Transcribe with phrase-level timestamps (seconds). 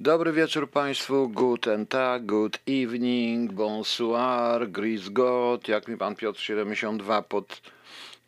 [0.00, 7.22] Dobry wieczór Państwu, guten tag, good evening, bonsoir, gris God, jak mi Pan Piotr 72
[7.22, 7.62] pod,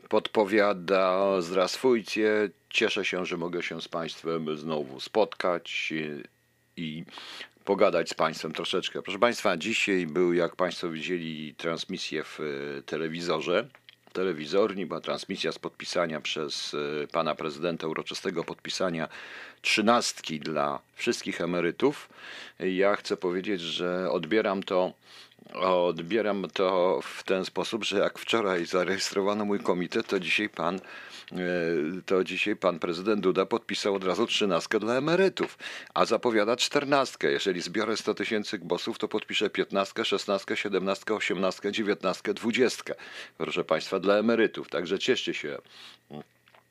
[0.08, 5.92] podpowiada, zdrasfujcie, cieszę się, że mogę się z Państwem znowu spotkać
[6.76, 7.04] i,
[7.64, 9.02] pogadać z Państwem troszeczkę.
[9.02, 13.68] Proszę Państwa, dzisiaj był, jak Państwo widzieli, transmisję w e, telewizorze,
[14.12, 19.08] telewizorni, była transmisja z podpisania przez e, Pana Prezydenta, uroczystego podpisania
[19.62, 22.08] trzynastki dla wszystkich emerytów.
[22.58, 24.92] Ja chcę powiedzieć, że odbieram to,
[25.54, 30.80] odbieram to w ten sposób, że jak wczoraj zarejestrowano mój komitet, to dzisiaj pan
[32.06, 35.58] to dzisiaj pan prezydent Duda podpisał od razu trzynastkę dla emerytów,
[35.94, 37.32] a zapowiada czternastkę.
[37.32, 42.94] Jeżeli zbiorę 100 tysięcy głosów, to podpiszę piętnastkę, szesnastkę, siedemnastkę, osiemnastkę, dziewiętnastkę, dwudziestkę.
[43.38, 44.68] Proszę państwa, dla emerytów.
[44.68, 45.58] Także cieszcie się.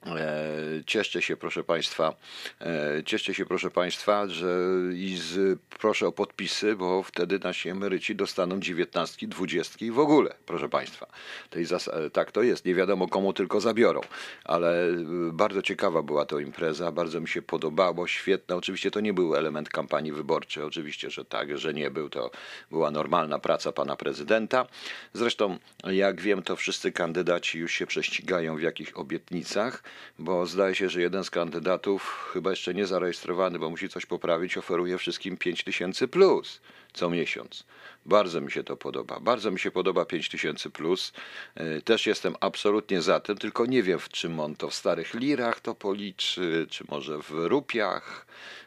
[0.05, 2.15] E, cieszcie się, proszę Państwa,
[2.61, 4.57] e, cieszcie się, proszę Państwa, że
[4.93, 10.35] i z, proszę o podpisy, bo wtedy nasi emeryci dostaną dziewiętnastki, dwudziestki i w ogóle,
[10.45, 11.07] proszę Państwa.
[11.49, 14.01] Tej zas- tak to jest, nie wiadomo komu tylko zabiorą,
[14.43, 14.95] ale e,
[15.33, 18.55] bardzo ciekawa była to impreza, bardzo mi się podobało, świetna.
[18.55, 22.31] Oczywiście to nie był element kampanii wyborczej, oczywiście, że tak, że nie był, to
[22.71, 24.67] była normalna praca pana prezydenta.
[25.13, 29.83] Zresztą, jak wiem, to wszyscy kandydaci już się prześcigają w jakich obietnicach
[30.19, 34.57] bo zdaje się, że jeden z kandydatów, chyba jeszcze nie zarejestrowany, bo musi coś poprawić,
[34.57, 36.61] oferuje wszystkim 5000 plus
[36.93, 37.63] co miesiąc.
[38.05, 39.19] Bardzo mi się to podoba.
[39.19, 41.13] Bardzo mi się podoba 5000 plus.
[41.55, 45.13] E, też jestem absolutnie za tym, tylko nie wiem, w czym on to w starych
[45.13, 48.25] lirach to policzy, czy może w rupiach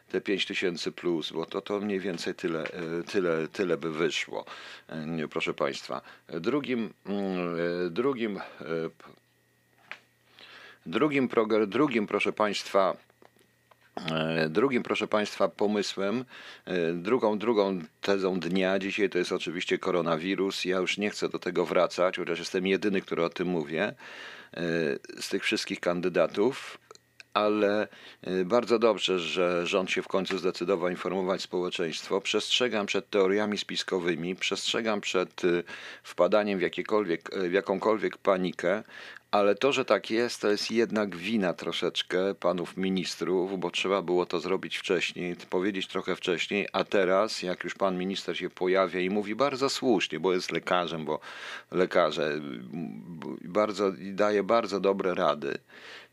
[0.08, 4.44] te 5000 plus, bo to, to mniej więcej tyle, e, tyle, tyle by wyszło,
[4.88, 6.00] e, proszę Państwa.
[6.28, 7.56] Drugim, mm,
[7.90, 8.40] drugim
[10.86, 11.28] Drugim,
[11.66, 12.96] drugim proszę Państwa,
[14.10, 16.24] e, Drugim, proszę Państwa, pomysłem,
[16.64, 20.64] e, drugą, drugą tezą dnia dzisiaj to jest oczywiście koronawirus.
[20.64, 23.94] Ja już nie chcę do tego wracać, chociaż jestem jedyny, który o tym mówię e,
[25.20, 26.78] z tych wszystkich kandydatów
[27.34, 27.88] ale
[28.44, 32.20] bardzo dobrze, że rząd się w końcu zdecydował informować społeczeństwo.
[32.20, 35.42] Przestrzegam przed teoriami spiskowymi, przestrzegam przed
[36.02, 36.62] wpadaniem w,
[37.48, 38.82] w jakąkolwiek panikę,
[39.34, 44.26] ale to, że tak jest, to jest jednak wina troszeczkę panów ministrów, bo trzeba było
[44.26, 49.10] to zrobić wcześniej, powiedzieć trochę wcześniej, a teraz, jak już pan minister się pojawia i
[49.10, 51.20] mówi bardzo słusznie, bo jest lekarzem, bo
[51.70, 52.40] lekarze
[53.44, 55.58] bardzo, daje bardzo dobre rady,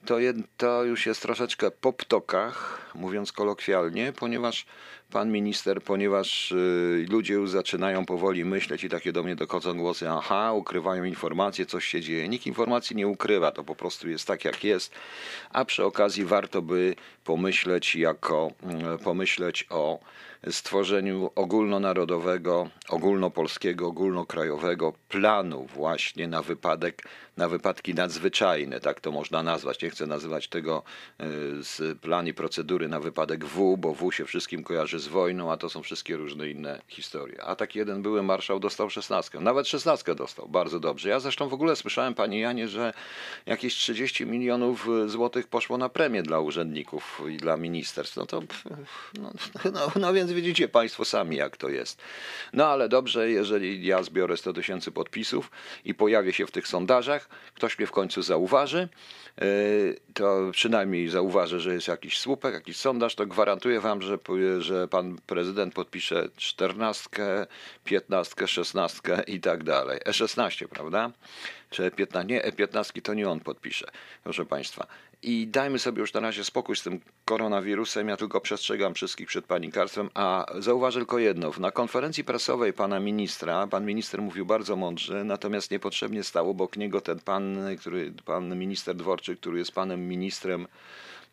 [0.06, 0.18] to,
[0.58, 4.66] to już jest troszeczkę po ptokach, mówiąc kolokwialnie, ponieważ
[5.12, 10.10] pan minister, ponieważ y, ludzie już zaczynają powoli myśleć i takie do mnie dochodzą głosy,
[10.10, 12.30] aha, ukrywają informacje, coś się dzieje.
[12.30, 14.94] Nikt informacji nie ukrywa, to po prostu jest tak jak jest,
[15.50, 20.00] a przy okazji warto by pomyśleć jako, mm, pomyśleć o
[20.50, 27.04] stworzeniu ogólnonarodowego, ogólnopolskiego, ogólnokrajowego planu właśnie na wypadek,
[27.38, 29.82] na wypadki nadzwyczajne, tak to można nazwać.
[29.82, 30.84] Nie chcę nazywać tego
[31.20, 31.26] e,
[31.64, 35.58] z plan i procedury na wypadek W, bo W się wszystkim kojarzy z wojną, a
[35.58, 37.44] to są wszystkie różne inne historie.
[37.44, 41.10] A taki jeden były marszał dostał szesnastkę, nawet szesnastkę dostał, bardzo dobrze.
[41.10, 42.94] Ja zresztą w ogóle słyszałem, panie Janie, że
[43.46, 48.18] jakieś 30 milionów złotych poszło na premię dla urzędników i dla ministerstw.
[48.18, 48.42] No to,
[49.20, 49.32] no,
[49.74, 52.02] no, no więc widzicie Państwo sami, jak to jest.
[52.54, 55.52] No ale dobrze, jeżeli ja zbiorę 100 tysięcy podpisów
[55.86, 57.21] i pojawię się w tych sondażach,
[57.54, 58.90] ktoś mnie w końcu zauważy,
[59.42, 59.46] e,
[60.14, 64.18] to przynajmniej zauważy, że jest jakiś słupek, jakiś sondaż, to gwarantuję Wam, że,
[64.60, 67.10] że Pan Prezydent podpisze 14,
[67.84, 70.00] 15, 16 i tak dalej.
[70.00, 71.12] E16, prawda?
[71.70, 72.26] Czy E15?
[72.26, 73.88] Nie, E15 to nie on podpisze,
[74.24, 74.88] proszę Państwa.
[75.24, 78.08] I dajmy sobie już na razie spokój z tym koronawirusem.
[78.08, 80.10] Ja tylko przestrzegam wszystkich przed panikarstwem.
[80.14, 81.52] A zauważę tylko jedno.
[81.60, 87.02] Na konferencji prasowej pana ministra, pan minister mówił bardzo mądrze, natomiast niepotrzebnie stał obok niego
[87.02, 90.68] ten pan, który, pan minister Dworczyk, który jest panem ministrem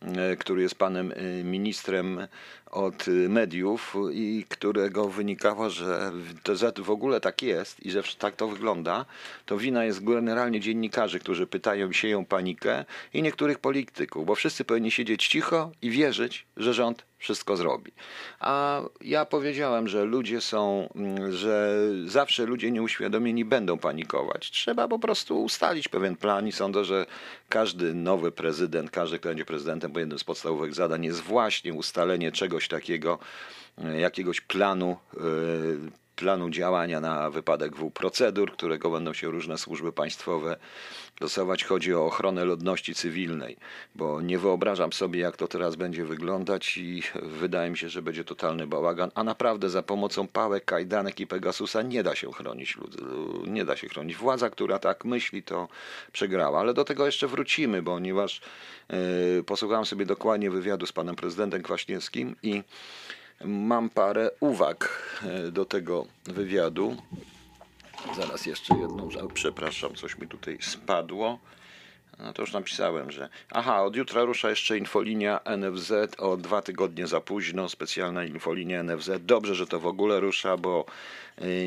[0.03, 2.27] E, który jest panem e, ministrem
[2.71, 6.13] od mediów i którego wynikało, że
[6.43, 9.05] to w ogóle tak jest i że tak to wygląda,
[9.47, 12.85] to wina jest generalnie dziennikarzy, którzy pytają, sieją panikę
[13.15, 17.93] i niektórych polityków, bo wszyscy powinni siedzieć cicho i wierzyć, że rząd wszystko zrobi.
[18.41, 24.51] A ja powiedziałem, że ludzie są, mm, że zawsze ludzie nieuświadomieni będą panikować.
[24.51, 27.07] Trzeba po prostu ustalić pewien plan i sądzę, że
[27.49, 32.33] każdy nowy prezydent, każdy, kto będzie prezydentem, bo jednym z podstawowych zadań jest właśnie ustalenie
[32.59, 33.19] czegoś takiego,
[33.99, 35.21] jakiegoś planu, e,
[36.17, 40.57] planu działania na wypadek W, procedur, którego będą się różne służby państwowe
[41.17, 41.65] stosować.
[41.65, 43.57] Chodzi o ochronę ludności cywilnej,
[43.95, 48.25] bo nie wyobrażam sobie, jak to teraz będzie wyglądać i wydaje mi się, że będzie
[48.25, 52.99] totalny bałagan, a naprawdę za pomocą pałek, kajdanek i Pegasusa nie da się chronić ludzi,
[53.47, 54.17] nie da się chronić.
[54.17, 55.69] Władza, która tak myśli, to
[56.13, 58.41] przegrała, ale do tego jeszcze wrócimy, ponieważ
[58.89, 62.63] yy, posłuchałem sobie dokładnie wywiadu z panem prezydentem Kwaśniewskim i
[63.45, 66.97] Mam parę uwag e, do tego wywiadu.
[68.17, 71.39] Zaraz jeszcze jedną, przepraszam, coś mi tutaj spadło.
[72.19, 73.29] No to już napisałem, że.
[73.51, 77.69] Aha, od jutra rusza jeszcze infolinia NFZ o dwa tygodnie za późno.
[77.69, 79.11] Specjalna infolinia NFZ.
[79.21, 80.85] Dobrze, że to w ogóle rusza, bo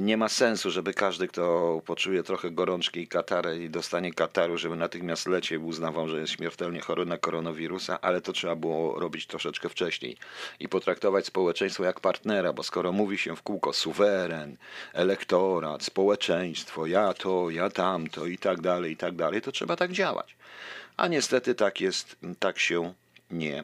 [0.02, 4.76] nie ma sensu, żeby każdy, kto poczuje trochę gorączki i katarę i dostanie kataru, żeby
[4.76, 9.70] natychmiast leciał uznawał, że jest śmiertelnie chory na koronawirusa, ale to trzeba było robić troszeczkę
[9.70, 10.18] wcześniej
[10.60, 14.58] i potraktować społeczeństwo jak partnera, bo skoro mówi się w kółko suweren,
[14.94, 19.92] elektorat, społeczeństwo, ja to, ja tamto i tak dalej, i tak dalej, to trzeba tak
[19.92, 20.36] działać.
[20.98, 22.94] A niestety tak jest, tak się
[23.32, 23.64] nie,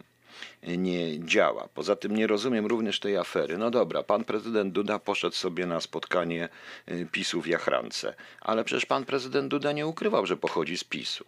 [0.63, 1.67] nie działa.
[1.73, 3.57] Poza tym nie rozumiem również tej afery.
[3.57, 6.49] No dobra, pan prezydent Duda poszedł sobie na spotkanie
[6.91, 11.25] y, PiSu w Jachrance, ale przecież pan prezydent Duda nie ukrywał, że pochodzi z PiSu.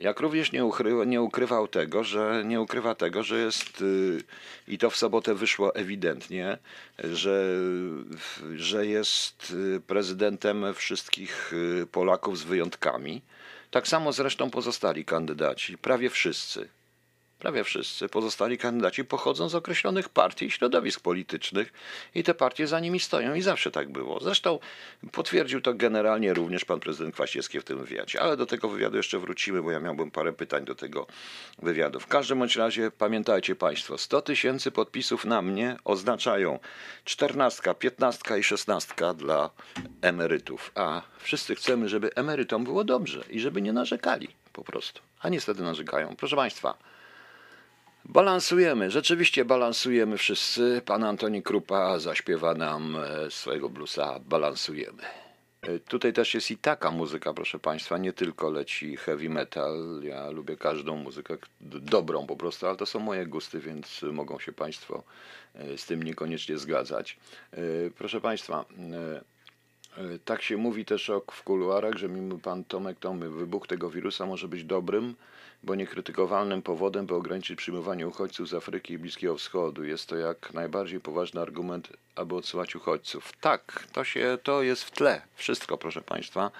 [0.00, 0.70] Jak również nie,
[1.06, 4.22] nie ukrywał tego, że nie ukrywa tego, że jest y,
[4.68, 6.58] i to w sobotę wyszło ewidentnie,
[6.98, 7.56] że,
[8.56, 11.52] że jest y, prezydentem wszystkich
[11.92, 13.22] Polaków z wyjątkami
[13.70, 16.68] tak samo zresztą pozostali kandydaci, prawie wszyscy.
[17.38, 21.72] Prawie wszyscy pozostali kandydaci pochodzą z określonych partii i środowisk politycznych
[22.14, 24.20] i te partie za nimi stoją i zawsze tak było.
[24.20, 24.58] Zresztą
[25.12, 28.20] potwierdził to generalnie również pan prezydent Kwaśniewski w tym wywiadzie.
[28.20, 31.06] Ale do tego wywiadu jeszcze wrócimy, bo ja miałbym parę pytań do tego
[31.62, 32.00] wywiadu.
[32.00, 36.58] W każdym bądź razie pamiętajcie państwo, 100 tysięcy podpisów na mnie oznaczają
[37.04, 39.50] 14, 15 i 16 dla
[40.02, 40.72] emerytów.
[40.74, 45.00] A wszyscy chcemy, żeby emerytom było dobrze i żeby nie narzekali po prostu.
[45.20, 46.16] A niestety narzekają.
[46.16, 46.78] Proszę państwa,
[48.08, 50.82] Balansujemy, rzeczywiście balansujemy wszyscy.
[50.86, 55.02] Pan Antoni Krupa zaśpiewa nam e, swojego bluesa Balansujemy.
[55.62, 60.00] E, tutaj też jest i taka muzyka, proszę Państwa, nie tylko leci heavy metal.
[60.02, 64.52] Ja lubię każdą muzykę, dobrą po prostu, ale to są moje gusty, więc mogą się
[64.52, 65.02] Państwo
[65.54, 67.16] e, z tym niekoniecznie zgadzać.
[67.98, 68.64] Proszę Państwa,
[70.24, 74.48] tak się mówi też w kuluarach, że mimo pan Tomek Tomy wybuch tego wirusa może
[74.48, 75.14] być dobrym,
[75.62, 79.84] bo niekrytykowalnym powodem, by ograniczyć przyjmowanie uchodźców z Afryki i Bliskiego Wschodu.
[79.84, 83.32] Jest to jak najbardziej poważny argument, aby odsyłać uchodźców.
[83.40, 85.22] Tak, to, się, to jest w tle.
[85.34, 86.50] Wszystko, proszę Państwa.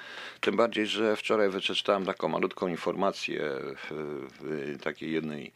[0.41, 3.41] Tym bardziej, że wczoraj wyczytałem taką malutką informację
[3.77, 3.87] w,
[4.79, 5.53] w takiej jednej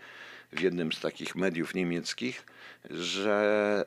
[0.53, 2.45] w jednym z takich mediów niemieckich,
[2.91, 3.85] że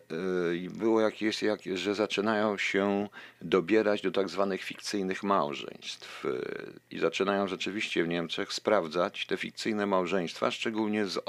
[0.55, 3.09] y, było jakieś, jak, że zaczynają się
[3.41, 9.85] dobierać do tak zwanych fikcyjnych małżeństw y, i zaczynają rzeczywiście w Niemczech sprawdzać te fikcyjne
[9.85, 11.21] małżeństwa, szczególnie z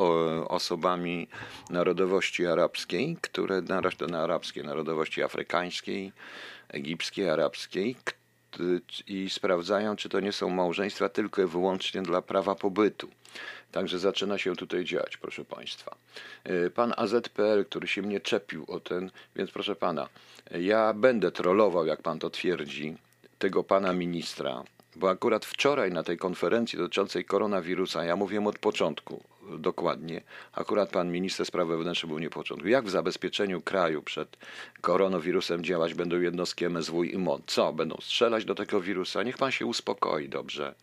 [0.49, 1.29] osobami
[1.71, 6.13] narodowości arabskiej, które narażone na arabskiej, narodowości afrykańskiej,
[6.69, 7.97] egipskiej, arabskiej,
[9.07, 13.09] i sprawdzają, czy to nie są małżeństwa tylko i wyłącznie dla prawa pobytu.
[13.73, 15.97] Także zaczyna się tutaj dziać, proszę Państwa.
[16.45, 20.09] E, pan AZPL, który się mnie czepił o ten, więc proszę Pana,
[20.51, 22.97] ja będę trollował, jak Pan to twierdzi,
[23.39, 24.65] tego Pana ministra,
[24.97, 29.23] bo akurat wczoraj na tej konferencji dotyczącej koronawirusa, ja mówiłem od początku
[29.59, 30.23] dokładnie,
[30.53, 32.69] akurat pan minister spraw wewnętrznych był nie początku.
[32.69, 34.37] Jak w zabezpieczeniu kraju przed
[34.81, 37.43] koronawirusem działać będą jednostki MSW i MON?
[37.47, 37.73] Co?
[37.73, 39.23] Będą strzelać do tego wirusa?
[39.23, 40.75] Niech pan się uspokoi, dobrze?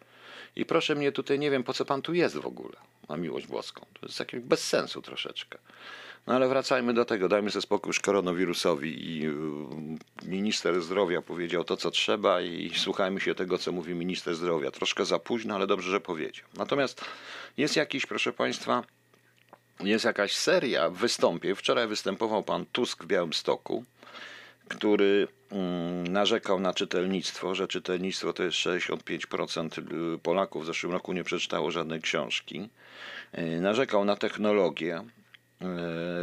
[0.56, 2.76] I proszę mnie tutaj, nie wiem po co pan tu jest w ogóle,
[3.10, 3.86] na miłość błoską.
[4.00, 5.58] To jest jakieś bez sensu troszeczkę.
[6.28, 9.32] No ale wracajmy do tego, dajmy sobie spokój już koronawirusowi i y,
[10.26, 14.72] minister zdrowia powiedział to, co trzeba i słuchajmy się tego, co mówi minister zdrowia.
[14.72, 16.46] Troszkę za późno, ale dobrze, że powiedział.
[16.58, 17.06] Natomiast
[17.58, 18.84] jest jakiś, proszę państwa,
[19.80, 21.56] jest jakaś seria wystąpień.
[21.56, 23.84] Wczoraj występował pan Tusk w Białymstoku,
[24.68, 31.24] który mm, narzekał na czytelnictwo, że czytelnictwo to jest 65% Polaków w zeszłym roku nie
[31.24, 32.70] przeczytało żadnej książki.
[33.38, 35.04] Y, narzekał na technologię,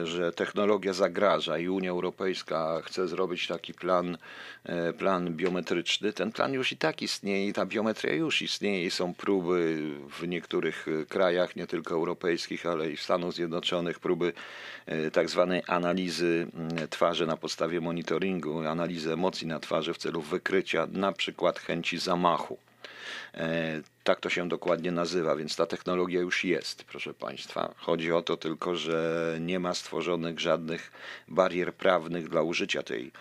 [0.05, 4.19] że technologia zagraża i Unia Europejska chce zrobić taki plan,
[4.65, 6.13] e, plan biometryczny.
[6.13, 9.79] Ten plan już i tak istnieje i ta biometria już istnieje są próby
[10.21, 14.33] w niektórych krajach, nie tylko europejskich, ale i w Stanach Zjednoczonych, próby
[15.13, 20.87] tak zwanej analizy mm, twarzy na podstawie monitoringu, analizy emocji na twarzy w celu wykrycia
[20.93, 22.59] na przykład chęci zamachu.
[23.35, 27.75] E, tak to się dokładnie nazywa, więc ta technologia już jest, proszę Państwa.
[27.77, 30.93] Chodzi o to tylko, że nie ma stworzonych żadnych
[31.29, 33.13] barier prawnych dla użycia tej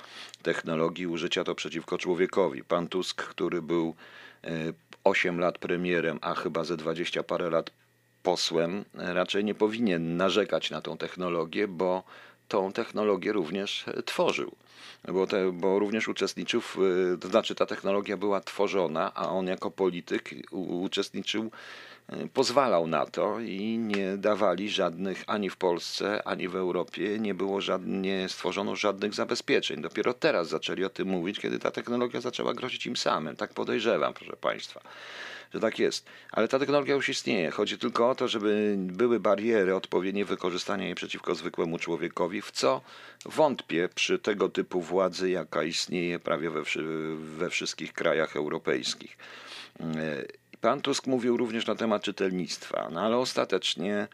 [0.43, 2.63] technologii, użycia to przeciwko człowiekowi.
[2.63, 3.95] Pan Tusk, który był
[5.03, 7.71] 8 e, lat premierem, a chyba ze 20 parę lat
[8.23, 12.03] posłem, raczej nie powinien narzekać na tą technologię, bo
[12.49, 14.55] tą technologię również tworzył
[15.07, 16.77] bo, te, bo również uczestniczył, w,
[17.21, 21.51] to znaczy ta technologia była tworzona, a on jako polityk uczestniczył,
[22.09, 27.33] e, pozwalał na to i nie dawali żadnych, ani w Polsce, ani w Europie, nie
[27.33, 29.81] było żadnie, stworzono żadnych zabezpieczeń.
[29.81, 33.35] Dopiero teraz zaczęli o tym mówić, kiedy ta technologia zaczęła grozić im samym.
[33.35, 34.81] Tak podejrzewam, proszę Państwa
[35.53, 36.05] że tak jest.
[36.31, 37.51] Ale ta technologia już istnieje.
[37.51, 42.81] Chodzi tylko o to, żeby były bariery odpowiednie wykorzystania jej przeciwko zwykłemu człowiekowi, w co
[43.25, 46.63] wątpię przy tego typu władzy, jaka istnieje prawie we,
[47.15, 49.17] we wszystkich krajach europejskich.
[50.61, 54.07] Pan Tusk mówił również na temat czytelnictwa, no ale ostatecznie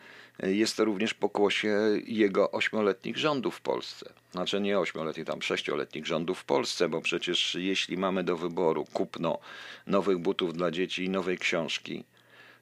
[0.44, 4.14] jest to również pokłosie jego ośmioletnich rządów w Polsce.
[4.32, 9.40] Znaczy nie ośmioletnich, tam sześcioletnich rządów w Polsce, bo przecież jeśli mamy do wyboru kupno
[9.88, 12.04] nowych butów dla dzieci i nowej książki,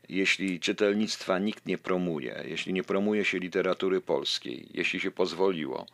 [0.09, 5.85] jeśli czytelnictwa nikt nie promuje, jeśli nie promuje się literatury polskiej, jeśli się pozwoliło,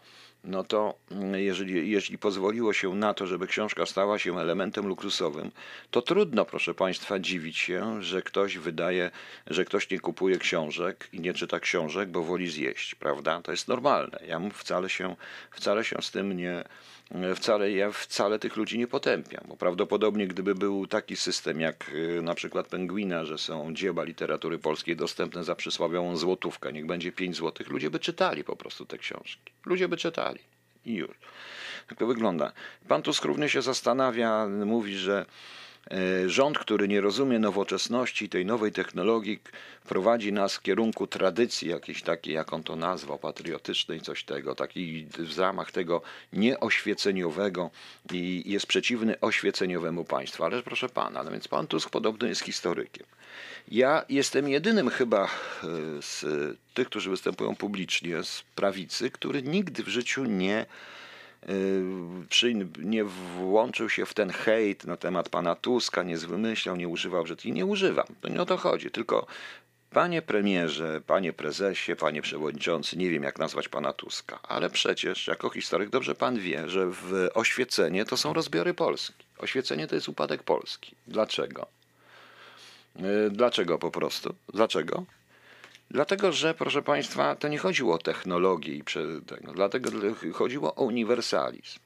[0.44, 5.52] no to mm, jeżeli, pozwoliło się na to, żeby książka stała się elementem luksusowym,
[5.92, 9.12] to trudno, proszę Państwa, dziwić się, że ktoś wydaje,
[9.48, 13.42] że ktoś nie kupuje książek i nie czyta książek, bo woli zjeść, prawda?
[13.42, 14.20] To jest normalne.
[14.28, 15.16] Ja wcale się,
[15.52, 16.64] wcale się z tym nie,
[17.36, 22.22] wcale, ja wcale tych ludzi nie potępiam, bo prawdopodobnie gdyby był taki system jak y,
[22.22, 27.36] na przykład Pengwina, że są dzieła literatury polskiej dostępne za przysławiową złotówkę, niech będzie 5
[27.36, 29.52] złotych, ludzie by czytali po prostu te książki.
[29.66, 30.40] Ludzie by czytali
[30.86, 31.18] i już.
[31.88, 32.52] Tak to wygląda.
[32.88, 35.26] Pan Tusk również się zastanawia, mówi, że
[36.28, 39.40] rząd, który nie rozumie nowoczesności, tej nowej technologii,
[39.88, 45.06] prowadzi nas w kierunku tradycji jakiejś takiej, jak on to nazwał, patriotycznej, coś tego, taki
[45.18, 46.02] w ramach tego
[46.34, 47.70] nieoświeceniowego
[48.14, 50.44] i jest przeciwny oświeceniowemu państwu.
[50.44, 53.06] Ale proszę pana, no więc pan Tusk podobno jest historykiem.
[53.72, 55.28] Ja jestem jedynym chyba e,
[56.02, 56.26] z
[56.74, 60.66] tych, którzy występują publicznie z prawicy, który nigdy w życiu nie
[62.30, 67.24] przy, nie włączył się w ten hejt na temat pana Tuska, nie zwymyślał, nie używał
[67.24, 67.54] brzydkich.
[67.54, 68.06] Nie używam.
[68.22, 68.92] To nie o to chodzi.
[68.92, 69.28] Tylko
[69.90, 75.50] panie premierze, panie prezesie, panie przewodniczący, nie wiem jak nazwać pana Tuska, ale przecież jako
[75.50, 79.26] historyk dobrze pan wie, że w oświecenie to są rozbiory Polski.
[79.38, 80.96] Oświecenie to jest upadek Polski.
[81.08, 81.68] Dlaczego?
[82.96, 84.36] Y, dlaczego po prostu?
[84.54, 85.06] Dlaczego?
[85.92, 88.84] Dlatego, że proszę Państwa, to nie chodziło o technologię i
[89.28, 89.90] tego, dlatego
[90.34, 91.80] chodziło o uniwersalizm.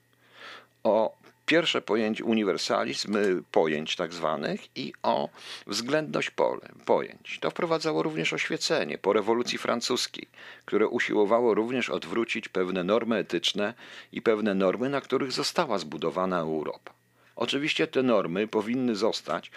[0.82, 3.16] O pierwsze pojęcie uniwersalizm
[3.52, 5.28] pojęć tak zwanych i o
[5.66, 7.38] względność pole, pojęć.
[7.40, 10.28] To wprowadzało również oświecenie po rewolucji francuskiej,
[10.64, 13.74] które usiłowało również odwrócić pewne normy etyczne
[14.12, 16.92] i pewne normy, na których została zbudowana Europa.
[17.36, 19.50] Oczywiście te normy powinny zostać,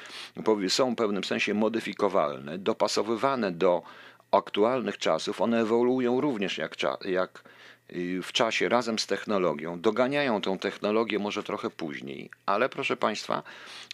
[0.70, 3.84] są w pewnym sensie modyfikowalne, dopasowywane do
[4.32, 7.44] aktualnych czasów, one ewoluują również jak, jak
[7.92, 13.44] y, w czasie razem z technologią, doganiają tą technologię może trochę później, ale proszę Państwa,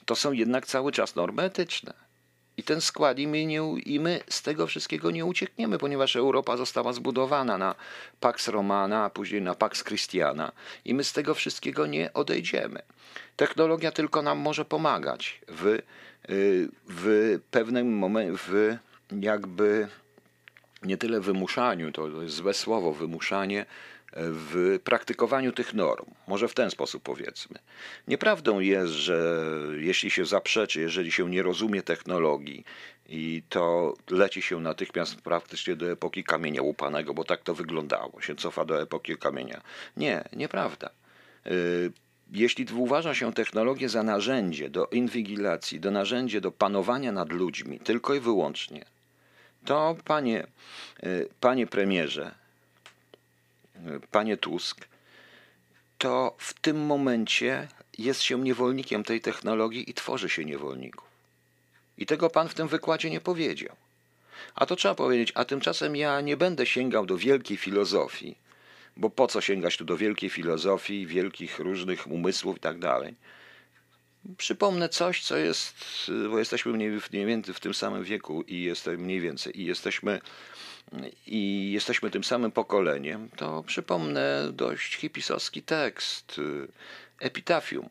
[0.05, 1.93] to są jednak cały czas normy etyczne.
[2.57, 6.57] I ten skład, i my, nie, i my z tego wszystkiego nie uciekniemy, ponieważ Europa
[6.57, 7.75] została zbudowana na
[8.19, 10.51] Pax Romana, a później na Pax Christiana,
[10.85, 12.81] i my z tego wszystkiego nie odejdziemy.
[13.35, 15.81] Technologia tylko nam może pomagać w, y,
[16.87, 18.77] w pewnym momencie, w
[19.21, 19.87] jakby
[20.85, 23.65] nie tyle wymuszaniu, to jest złe słowo, wymuszanie, e,
[24.15, 26.05] w praktykowaniu tych norm.
[26.27, 27.59] Może w ten sposób powiedzmy.
[28.07, 29.37] Nieprawdą jest, że
[29.77, 32.65] jeśli się zaprzeczy, jeżeli się nie rozumie technologii,
[33.09, 38.35] i to leci się natychmiast praktycznie do epoki kamienia łupanego, bo tak to wyglądało, się
[38.35, 39.61] cofa do epoki kamienia.
[39.97, 40.89] Nie, nieprawda.
[41.45, 41.49] E,
[42.31, 48.15] jeśli uważa się technologię za narzędzie do inwigilacji, do narzędzie do panowania nad ludźmi, tylko
[48.15, 48.85] i wyłącznie,
[49.65, 50.47] to panie,
[51.03, 52.31] y, panie premierze,
[53.75, 54.87] y, panie Tusk,
[55.97, 57.67] to w tym momencie
[57.97, 61.07] jest się niewolnikiem tej technologii i tworzy się niewolników.
[61.97, 63.75] I tego pan w tym wykładzie nie powiedział.
[64.55, 68.35] A to trzeba powiedzieć, a tymczasem ja nie będę sięgał do wielkiej filozofii,
[68.97, 73.15] bo po co sięgać tu do wielkiej filozofii, wielkich różnych umysłów i tak dalej.
[74.37, 75.75] Przypomnę coś, co jest,
[76.29, 80.21] bo jesteśmy mniej, więcej w tym samym wieku i jesteśmy mniej więcej i jesteśmy
[81.27, 86.41] i jesteśmy tym samym pokoleniem, to przypomnę dość hipisowski tekst
[87.19, 87.89] Epitafium.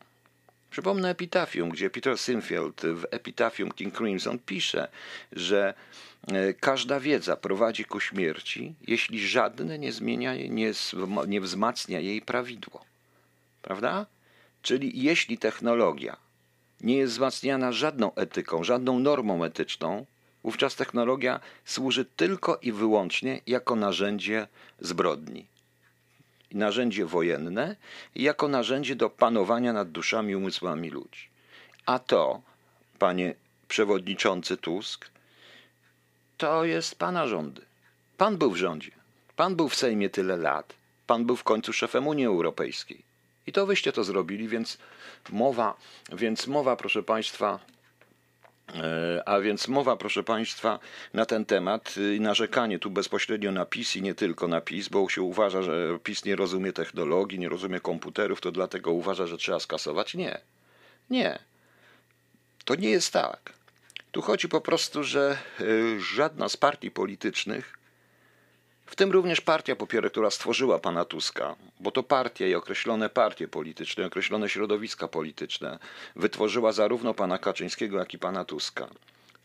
[0.71, 4.87] Przypomnę Epitafium, gdzie Peter Sinfield w Epitafium King Crimson pisze,
[5.31, 5.73] że
[6.27, 10.71] e, każda wiedza prowadzi ku śmierci, jeśli żadne nie zmienia, nie,
[11.27, 12.85] nie wzmacnia jej prawidło.
[13.61, 14.05] Prawda?
[14.61, 16.22] Czyli jeśli technologia
[16.83, 20.05] nie jest wzmacniana żadną etyką, żadną normą etyczną,
[20.43, 24.47] wówczas technologia służy tylko i wyłącznie jako narzędzie
[24.79, 25.45] zbrodni.
[26.51, 27.75] Narzędzie wojenne
[28.15, 31.27] jako narzędzie do panowania nad duszami i umysłami ludzi.
[31.85, 32.41] A to,
[32.99, 33.35] panie
[33.67, 35.09] przewodniczący Tusk,
[36.37, 37.61] to jest pana rządy.
[38.17, 38.91] Pan był w rządzie.
[39.35, 40.73] Pan był w Sejmie tyle lat.
[41.07, 43.01] Pan był w końcu szefem Unii Europejskiej.
[43.47, 44.77] I to wyście to zrobili, więc
[45.31, 45.77] mowa,
[46.13, 47.59] więc mowa, proszę Państwa,
[48.75, 50.79] e, a więc mowa, proszę Państwa,
[51.13, 55.09] na ten temat i narzekanie tu bezpośrednio na PiS i nie tylko na PiS, bo
[55.09, 59.59] się uważa, że PiS nie rozumie technologii, nie rozumie komputerów, to dlatego uważa, że trzeba
[59.59, 60.13] skasować.
[60.13, 60.41] Nie.
[61.09, 61.39] Nie.
[62.65, 63.53] To nie jest tak.
[64.11, 65.65] Tu chodzi po prostu, że e,
[65.99, 67.82] żadna z partii politycznych
[68.93, 73.47] w tym również partia popiera, która stworzyła pana Tuska, bo to partia i określone partie
[73.47, 75.79] polityczne, określone środowiska polityczne
[76.15, 78.87] wytworzyła zarówno pana Kaczyńskiego, jak i pana Tuska.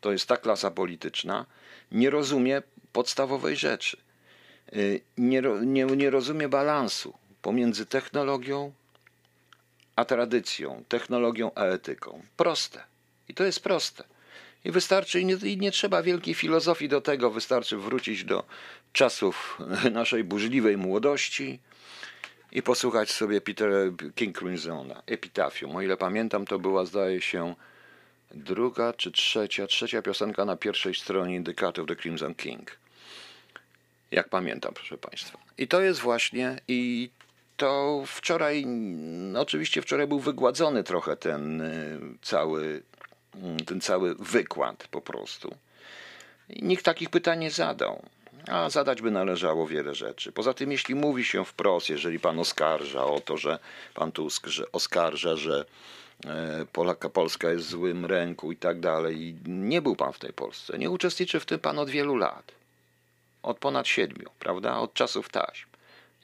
[0.01, 1.47] To jest ta klasa polityczna,
[1.93, 2.63] nie rozumie
[2.93, 3.97] podstawowej rzeczy.
[4.77, 8.73] Y, nie, nie, nie rozumie balansu pomiędzy technologią
[9.97, 12.23] a tradycją, technologią a etyką.
[12.37, 12.83] Proste.
[13.29, 14.05] I to jest proste.
[14.65, 18.45] I wystarczy, i nie, i nie, trzeba wielkiej filozofii do tego, wystarczy wrócić do
[18.93, 19.59] czasów
[19.93, 21.59] naszej burzliwej młodości
[22.53, 23.79] i posłuchać sobie Petera
[24.15, 25.77] King Crimsona, Epitafium.
[25.77, 27.55] O ile pamiętam, to była, zdaje się,
[28.31, 32.79] druga czy trzecia, trzecia piosenka na pierwszej stronie of the Crimson King.
[34.11, 35.39] Jak pamiętam, proszę Państwa.
[35.59, 37.11] I to jest właśnie, i
[37.57, 38.67] to wczoraj,
[39.37, 42.83] oczywiście wczoraj był wygładzony trochę ten y, cały
[43.67, 45.55] ten cały wykład po prostu.
[46.49, 48.03] I nikt takich pytań nie zadał.
[48.47, 50.33] A zadać by należało wiele rzeczy.
[50.33, 53.59] Poza tym, jeśli mówi się wprost, jeżeli pan oskarża o to, że
[53.95, 55.65] pan Tusk że oskarża, że
[56.27, 60.33] e, Polaka, Polska jest w złym ręku i tak dalej, nie był pan w tej
[60.33, 62.53] Polsce, nie uczestniczy w tym pan od wielu lat.
[63.43, 64.79] Od ponad siedmiu, prawda?
[64.79, 65.69] Od czasów taśm.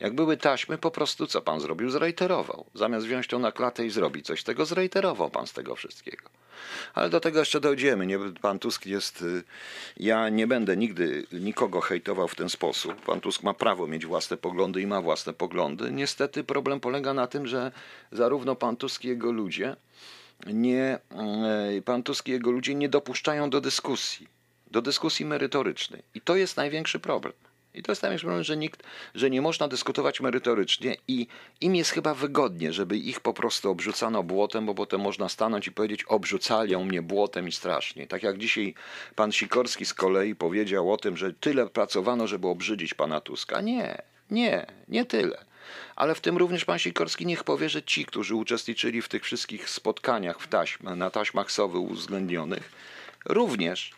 [0.00, 1.90] Jak były taśmy, po prostu co pan zrobił?
[1.90, 2.66] Zrejterował.
[2.74, 6.30] Zamiast wziąć to na klatę i zrobić coś z tego, zrejterował pan z tego wszystkiego.
[6.94, 8.06] Ale do tego jeszcze dojdziemy.
[8.06, 9.22] Nie, pan Tusk jest.
[9.22, 9.42] Y,
[9.96, 13.00] ja nie będę nigdy nikogo hejtował w ten sposób.
[13.00, 15.92] Pan Tusk ma prawo mieć własne poglądy i ma własne poglądy.
[15.92, 17.72] Niestety problem polega na tym, że
[18.12, 19.76] zarówno pan Tusk i jego ludzie
[20.46, 20.98] nie,
[21.76, 24.28] y, pan Tusk i jego ludzie nie dopuszczają do dyskusji,
[24.70, 26.02] do dyskusji merytorycznej.
[26.14, 27.32] I to jest największy problem.
[27.74, 28.82] I to jest największy problem, że nikt,
[29.14, 31.26] że nie można dyskutować merytorycznie i
[31.60, 35.72] im jest chyba wygodnie, żeby ich po prostu obrzucano błotem, bo potem można stanąć i
[35.72, 38.06] powiedzieć obrzucają mnie błotem i strasznie.
[38.06, 38.74] Tak jak dzisiaj
[39.14, 43.60] pan Sikorski z kolei powiedział o tym, że tyle pracowano, żeby obrzydzić pana Tuska.
[43.60, 45.44] Nie, nie, nie tyle.
[45.96, 49.70] Ale w tym również pan Sikorski niech powie, że ci, którzy uczestniczyli w tych wszystkich
[49.70, 52.72] spotkaniach w taśm, na taśmach sowy uwzględnionych,
[53.24, 53.92] również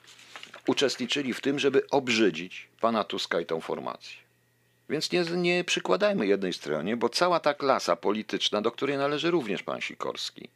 [0.67, 4.17] uczestniczyli w tym, żeby obrzydzić pana Tuska i tą formację.
[4.89, 9.63] Więc nie, nie przykładajmy jednej stronie, bo cała ta klasa polityczna, do której należy również
[9.63, 10.49] pan Sikorski,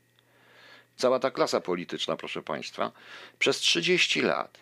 [0.96, 2.92] cała ta klasa polityczna, proszę państwa,
[3.38, 4.58] przez 30 lat,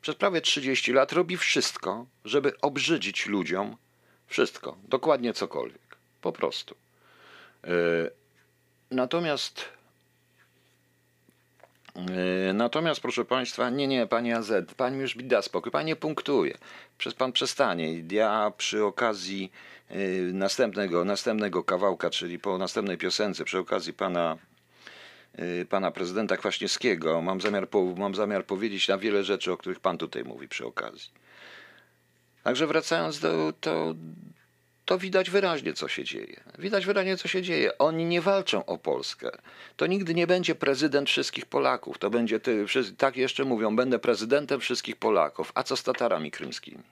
[0.00, 3.76] przez prawie 30 lat robi wszystko, żeby obrzydzić ludziom
[4.26, 6.74] wszystko, dokładnie cokolwiek, po prostu.
[7.64, 7.70] Yy,
[8.90, 9.77] natomiast E,
[12.54, 16.58] natomiast, proszę Państwa, nie, nie, Panie AZ, Pani już da spokój, Pani punktuje.
[16.98, 18.04] Przez Pan przestanie.
[18.10, 19.52] Ja przy okazji
[19.88, 19.96] e,
[20.32, 24.36] następnego, następnego kawałka, czyli po następnej piosence, przy okazji Pana
[25.32, 27.22] e, pana prezydenta Kwaśniewskiego.
[27.22, 31.10] Mam zamiar, mam zamiar powiedzieć na wiele rzeczy, o których pan tutaj mówi przy okazji.
[32.42, 33.94] Także wracając do, to,
[34.88, 36.40] to widać wyraźnie, co się dzieje.
[36.58, 37.78] Widać wyraźnie, co się dzieje.
[37.78, 39.30] Oni nie walczą o Polskę.
[39.76, 41.98] To nigdy nie będzie prezydent wszystkich Polaków.
[41.98, 42.66] To będzie, ty,
[42.98, 45.52] tak jeszcze mówią, będę prezydentem wszystkich Polaków.
[45.54, 46.82] A co z Tatarami krymskimi?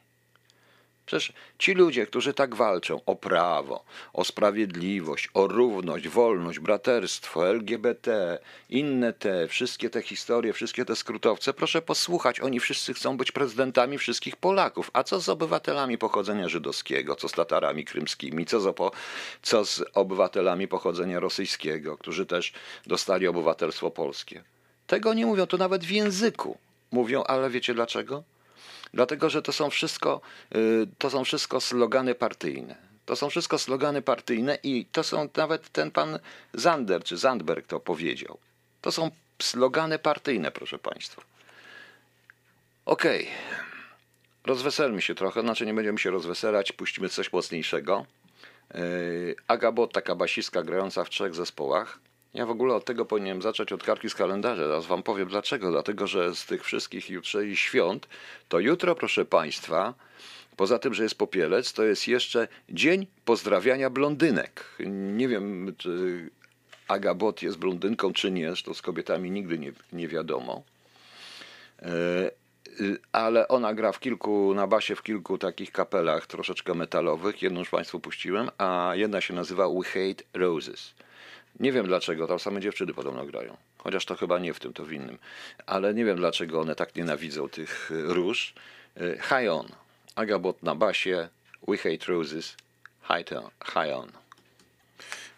[1.07, 8.38] Przecież ci ludzie, którzy tak walczą o prawo, o sprawiedliwość, o równość, wolność, braterstwo, LGBT,
[8.71, 13.99] inne te, wszystkie te historie, wszystkie te skrótowce, proszę posłuchać, oni wszyscy chcą być prezydentami
[13.99, 14.90] wszystkich Polaków.
[14.92, 18.90] A co z obywatelami pochodzenia żydowskiego, co z Tatarami krymskimi, co z, opo-
[19.42, 22.53] co z obywatelami pochodzenia rosyjskiego, którzy też
[22.87, 24.42] dostali obywatelstwo polskie?
[24.87, 26.59] Tego nie mówią, to nawet w języku
[26.90, 28.23] mówią, ale wiecie dlaczego?
[28.96, 30.20] Dlatego, że to są wszystko,
[30.56, 32.76] y, to są wszystko slogany partyjne.
[33.06, 36.18] To są wszystko slogany partyjne i to są nawet ten pan
[36.54, 38.38] Zander czy Zandberg to powiedział.
[38.80, 39.11] To są
[39.42, 41.22] slogany partyjne, proszę państwa.
[42.87, 43.28] Okej.
[44.44, 48.06] Rozweselmy się trochę, znaczy nie będziemy się rozweselać, puścimy coś mocniejszego.
[48.74, 51.98] Yy, Aga Bot, taka basistka grająca w trzech zespołach.
[52.37, 54.68] Ja w ogóle od tego powinienem zacząć od kartki z kalendarza.
[54.68, 55.70] Zaraz wam powiem dlaczego.
[55.70, 58.09] Dlatego, że z tych wszystkich jutrzejszych świąt,
[58.49, 59.94] to jutro, proszę państwa,
[60.57, 64.64] poza tym, że jest popielec, to jest jeszcze Dzień Pozdrawiania Blondynek.
[65.16, 65.90] Nie wiem, czy
[66.88, 68.53] Aga Bot jest blondynką, czy nie.
[68.64, 70.62] To z kobietami nigdy nie, nie wiadomo.
[71.83, 72.31] E,
[72.81, 77.42] y, ale ona gra w kilku, na basie w kilku takich kapelach troszeczkę metalowych.
[77.42, 80.94] Jedną już Państwu puściłem, a jedna się nazywa We Hate Roses.
[81.61, 83.57] Nie wiem dlaczego, tam same dziewczyny podobno grają.
[83.79, 85.19] Chociaż to chyba nie w tym, to w innym.
[85.66, 88.55] Ale nie wiem dlaczego one tak nienawidzą tych y, róż.
[89.01, 89.66] Y, High On.
[90.14, 91.29] Agabot na basie.
[91.69, 92.57] We Hate Roses.
[93.03, 93.51] High on.
[93.64, 94.12] High on.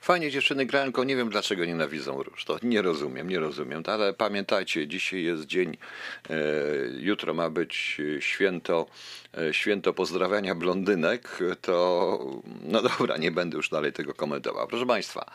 [0.00, 2.44] Fajnie dziewczyny grają, tylko nie wiem dlaczego nienawidzą róż.
[2.44, 3.82] To nie rozumiem, nie rozumiem.
[3.86, 5.76] Ale pamiętajcie, dzisiaj jest dzień,
[6.30, 6.34] e,
[6.98, 8.86] jutro ma być święto,
[9.52, 11.38] święto pozdrawiania blondynek.
[11.60, 12.18] To
[12.62, 14.68] no dobra, nie będę już dalej tego komentował.
[14.68, 15.30] Proszę Państwa.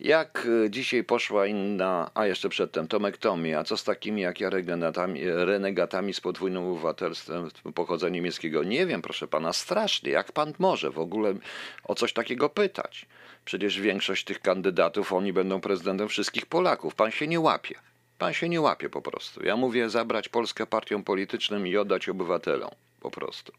[0.00, 4.40] Jak e, dzisiaj poszła inna, a jeszcze przedtem Tomek Tomi, a co z takimi jak
[4.40, 8.64] ja renegatami, renegatami z podwójnym obywatelstwem pochodzenia niemieckiego?
[8.64, 10.10] Nie wiem, proszę pana, strasznie.
[10.10, 11.34] Jak pan może w ogóle
[11.84, 13.06] o coś takiego pytać?
[13.44, 16.94] Przecież większość tych kandydatów, oni będą prezydentem wszystkich Polaków.
[16.94, 17.74] Pan się nie łapie.
[18.18, 19.44] Pan się nie łapie po prostu.
[19.44, 22.70] Ja mówię zabrać Polskę partiom politycznym i oddać obywatelom.
[23.00, 23.52] Po prostu.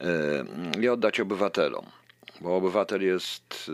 [0.00, 1.86] Yy, I oddać obywatelom
[2.40, 3.70] bo obywatel jest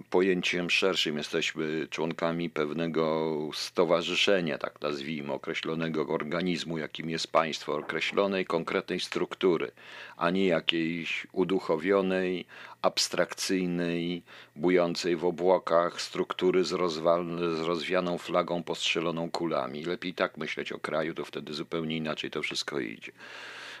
[0.00, 1.16] y, pojęciem szerszym.
[1.16, 9.70] Jesteśmy członkami pewnego stowarzyszenia, tak nazwijmy, określonego organizmu, jakim jest państwo, określonej konkretnej struktury,
[10.16, 12.46] a nie jakiejś uduchowionej,
[12.82, 14.22] abstrakcyjnej,
[14.56, 19.84] bującej w obłokach struktury z, rozwal- z rozwianą flagą postrzeloną kulami.
[19.84, 23.12] Lepiej tak myśleć o kraju, to wtedy zupełnie inaczej to wszystko idzie.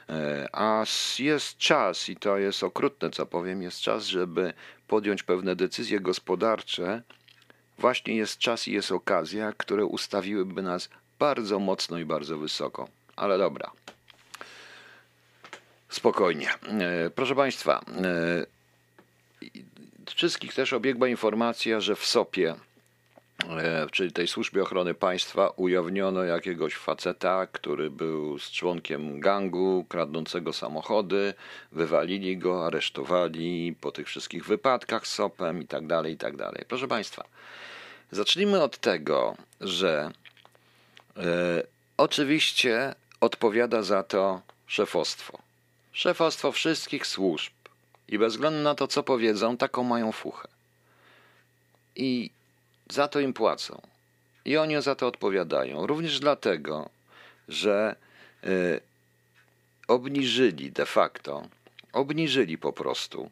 [0.08, 0.84] E, a
[1.18, 4.52] jest czas, i to jest okrutne, co powiem, jest czas, żeby
[4.88, 7.02] podjąć pewne decyzje gospodarcze.
[7.78, 10.88] Właśnie jest czas i jest okazja, które ustawiłyby nas
[11.18, 12.88] bardzo mocno i bardzo wysoko.
[13.16, 13.70] Ale dobra.
[15.88, 16.50] Spokojnie.
[16.50, 18.46] E, proszę Państwa, e,
[20.14, 22.54] wszystkich też obiegła informacja, że w SOP-ie
[23.90, 31.34] czyli tej służbie ochrony państwa, ujawniono jakiegoś faceta, który był z członkiem gangu kradnącego samochody,
[31.72, 36.64] wywalili go, aresztowali po tych wszystkich wypadkach z SOP-em i tak dalej, i tak dalej.
[36.68, 37.24] Proszę Państwa,
[38.10, 40.10] zacznijmy od tego, że
[41.16, 41.22] e,
[41.96, 45.38] oczywiście odpowiada za to szefostwo.
[45.92, 47.52] Szefostwo wszystkich służb
[48.08, 50.48] i bez względu na to, co powiedzą, taką mają fuchę.
[51.96, 52.30] I
[52.92, 53.80] za to im płacą.
[54.44, 55.86] I oni za to odpowiadają.
[55.86, 56.88] Również dlatego,
[57.48, 57.96] że
[58.44, 58.80] y,
[59.88, 61.48] obniżyli de facto,
[61.92, 63.30] obniżyli po prostu,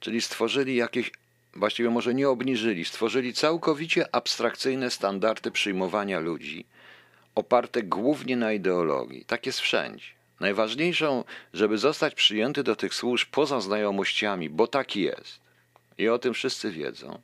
[0.00, 1.10] czyli stworzyli jakieś,
[1.54, 6.64] właściwie może nie obniżyli, stworzyli całkowicie abstrakcyjne standardy przyjmowania ludzi,
[7.34, 9.24] oparte głównie na ideologii.
[9.24, 10.06] Tak jest wszędzie.
[10.40, 15.40] Najważniejszą, żeby zostać przyjęty do tych służb poza znajomościami, bo tak jest.
[15.98, 17.20] I o tym wszyscy wiedzą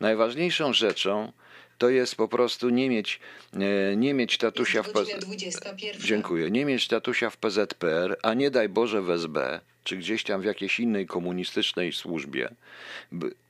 [0.00, 1.32] Najważniejszą rzeczą
[1.78, 3.20] to jest po prostu nie mieć,
[3.52, 5.98] e, nie mieć tatusia w PZPR.
[5.98, 6.50] Dziękuję.
[6.50, 10.44] Nie mieć tatusia w PZPR, a nie daj Boże w SB, czy gdzieś tam w
[10.44, 12.48] jakiejś innej komunistycznej służbie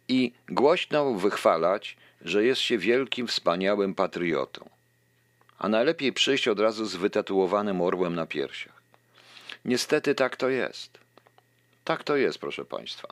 [0.09, 4.69] i głośno wychwalać, że jest się wielkim, wspaniałym patriotą.
[5.59, 8.83] A najlepiej przyjść od razu z wytatuowanym orłem na piersiach.
[9.65, 10.99] Niestety tak to jest.
[11.85, 13.09] Tak to jest, proszę Państwa.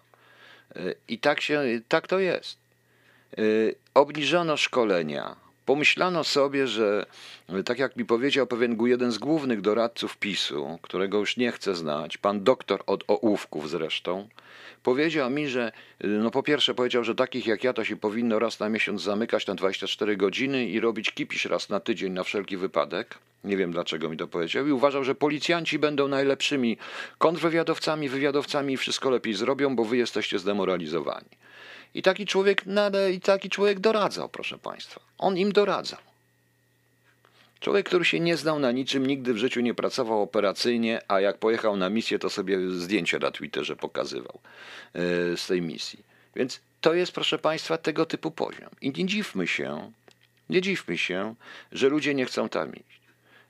[0.77, 2.62] E, I tak, się, tak to jest.
[3.38, 5.37] Y, obniżono szkolenia.
[5.66, 7.07] Pomyślano sobie, że
[7.64, 12.18] tak jak mi powiedział pewien jeden z głównych doradców PiSu, którego już nie chcę znać,
[12.18, 14.29] pan doktor od ołówków zresztą,
[14.83, 15.73] powiedział mi, że
[16.05, 19.47] no po pierwsze powiedział, że takich jak ja to się powinno raz na miesiąc zamykać
[19.47, 23.18] na 24 godziny i robić kipisz raz na tydzień na wszelki wypadek.
[23.45, 24.66] Nie wiem dlaczego mi to powiedział.
[24.66, 26.77] I uważał, że policjanci będą najlepszymi
[27.18, 31.29] kontrwywiadowcami, wywiadowcami i wszystko lepiej zrobią, bo wy jesteście zdemoralizowani.
[31.94, 32.64] I taki człowiek,
[33.12, 35.00] i taki człowiek doradzał, proszę Państwa.
[35.18, 35.98] On im doradzał.
[37.61, 41.38] Człowiek, który się nie znał na niczym, nigdy w życiu nie pracował operacyjnie, a jak
[41.38, 44.38] pojechał na misję, to sobie zdjęcia na Twitterze pokazywał
[44.94, 45.00] e,
[45.37, 45.98] z tej misji.
[46.37, 48.70] Więc to jest, proszę Państwa, tego typu poziom.
[48.81, 49.92] I nie dziwmy się,
[50.50, 51.35] nie dziwmy się,
[51.72, 53.00] że ludzie nie chcą tam iść.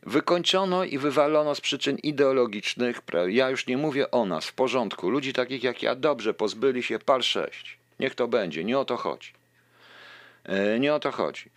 [0.02, 5.32] Wykończono i wywalono z przyczyn ideologicznych, ja już nie mówię o nas, w porządku, ludzi
[5.32, 7.81] takich jak ja, dobrze, pozbyli się pal 6.
[8.02, 9.32] Niech to będzie, nie o to chodzi.
[10.44, 11.50] E, nie o to chodzi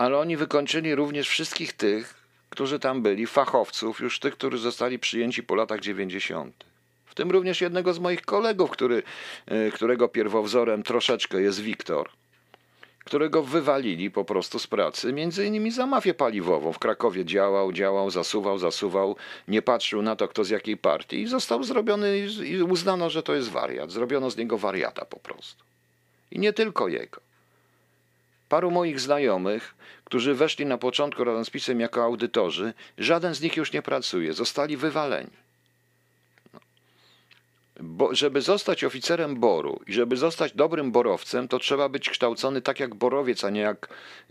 [0.00, 2.14] ale oni wykończyli również wszystkich tych,
[2.50, 6.64] którzy tam byli, fachowców, już tych, którzy zostali przyjęci po latach 90.
[7.06, 9.02] W tym również jednego z moich kolegów, który,
[9.46, 12.10] e, którego pierwowzorem troszeczkę jest Wiktor,
[13.04, 16.72] którego wywalili po prostu z pracy, między innymi za mafię paliwową.
[16.72, 19.16] W Krakowie działał, działał, zasuwał, zasuwał,
[19.48, 23.34] nie patrzył na to, kto z jakiej partii i został zrobiony i uznano, że to
[23.34, 23.90] jest wariat.
[23.90, 25.69] Zrobiono z niego wariata po prostu.
[26.30, 27.20] I nie tylko jego.
[28.48, 33.56] Paru moich znajomych, którzy weszli na początku razem z pisem jako audytorzy, żaden z nich
[33.56, 35.30] już nie pracuje, zostali wywaleni.
[36.54, 36.60] No.
[37.80, 42.80] Bo, żeby zostać oficerem boru i żeby zostać dobrym borowcem, to trzeba być kształcony tak
[42.80, 43.88] jak borowiec, a nie jak,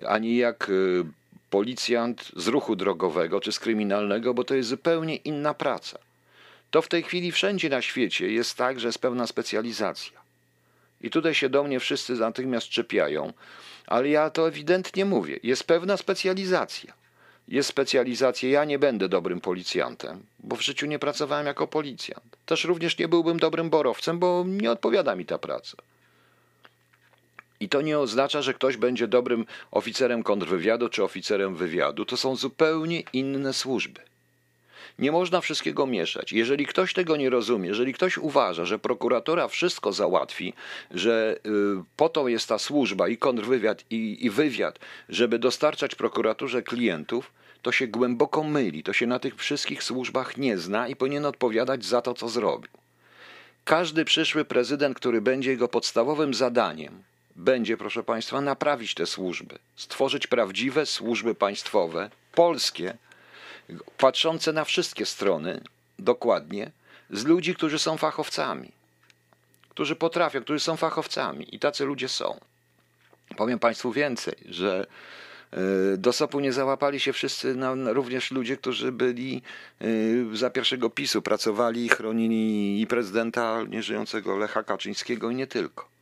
[0.07, 1.05] ani jak y,
[1.49, 5.99] policjant z ruchu drogowego czy z kryminalnego, bo to jest zupełnie inna praca.
[6.71, 10.18] To w tej chwili wszędzie na świecie jest tak, że jest pełna specjalizacja.
[11.01, 13.33] I tutaj się do mnie wszyscy natychmiast czepiają,
[13.87, 15.39] ale ja to ewidentnie mówię.
[15.43, 16.93] Jest pewna specjalizacja.
[17.47, 18.49] Jest specjalizacja.
[18.49, 22.37] Ja nie będę dobrym policjantem, bo w życiu nie pracowałem jako policjant.
[22.45, 25.77] Też również nie byłbym dobrym borowcem, bo nie odpowiada mi ta praca.
[27.59, 32.05] I to nie oznacza, że ktoś będzie dobrym oficerem kontrwywiadu czy oficerem wywiadu.
[32.05, 34.08] To są zupełnie inne służby.
[34.99, 36.31] Nie można wszystkiego mieszać.
[36.33, 40.53] Jeżeli ktoś tego nie rozumie, jeżeli ktoś uważa, że prokuratora wszystko załatwi,
[40.91, 41.49] że y,
[41.95, 47.31] po to jest ta służba i kontrwywiad i, i wywiad, żeby dostarczać prokuraturze klientów,
[47.61, 51.85] to się głęboko myli, to się na tych wszystkich służbach nie zna i powinien odpowiadać
[51.85, 52.71] za to, co zrobił.
[53.63, 57.03] Każdy przyszły prezydent, który będzie jego podstawowym zadaniem,
[57.35, 62.97] będzie, proszę Państwa, naprawić te służby, stworzyć prawdziwe służby państwowe, polskie,
[63.97, 65.61] patrzące na wszystkie strony
[65.99, 66.71] dokładnie,
[67.09, 68.71] z ludzi, którzy są fachowcami,
[69.69, 72.39] którzy potrafią, którzy są fachowcami i tacy ludzie są.
[73.37, 74.87] Powiem Państwu więcej, że
[75.51, 75.57] e,
[75.97, 79.41] do SOP-u nie załapali się wszyscy, no, również ludzie, którzy byli
[79.81, 79.85] e,
[80.37, 85.98] za pierwszego PiSu, pracowali i chronili i prezydenta nieżyjącego Lecha Kaczyńskiego i nie tylko.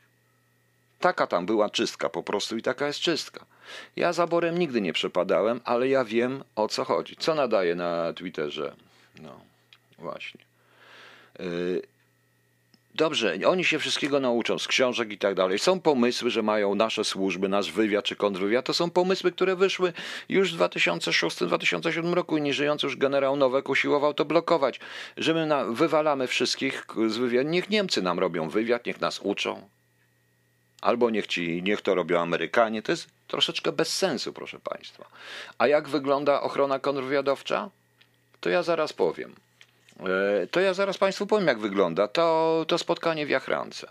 [1.00, 3.46] Taka tam była czystka po prostu i taka jest czystka.
[3.96, 7.16] Ja zaborem nigdy nie przepadałem, ale ja wiem o co chodzi.
[7.16, 8.76] Co nadaje na Twitterze?
[9.22, 9.40] No,
[10.00, 10.40] właśnie.
[11.40, 11.82] Yy,
[12.96, 15.60] dobrze, oni się wszystkiego nauczą z książek i tak dalej.
[15.60, 18.66] Są pomysły, że mają nasze służby, nasz wywiad czy kontrwywiad.
[18.66, 19.94] To są pomysły, które wyszły
[20.30, 24.80] już w 2006-2007 roku i nieżyjący już generał Nowek usiłował to blokować,
[25.18, 27.50] że my na, wywalamy wszystkich z wywiadu.
[27.50, 29.77] Niech Niemcy nam robią wywiad, niech nas uczą.
[30.82, 32.82] Albo niech, ci, niech to robią Amerykanie.
[32.82, 35.06] To jest troszeczkę bez sensu, proszę Państwa.
[35.58, 37.70] A jak wygląda ochrona kontrwywiadowcza?
[38.42, 39.36] To ja zaraz powiem.
[40.44, 43.88] E, to ja zaraz Państwu powiem, jak wygląda to, to spotkanie w Jachrance.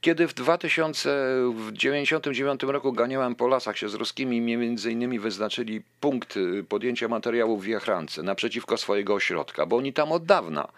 [0.00, 6.34] Kiedy w 1999 roku ganiałem po lasach się z ruskimi, między innymi wyznaczyli punkt
[6.68, 10.68] podjęcia materiałów w Jachrance naprzeciwko swojego ośrodka, bo oni tam od dawna,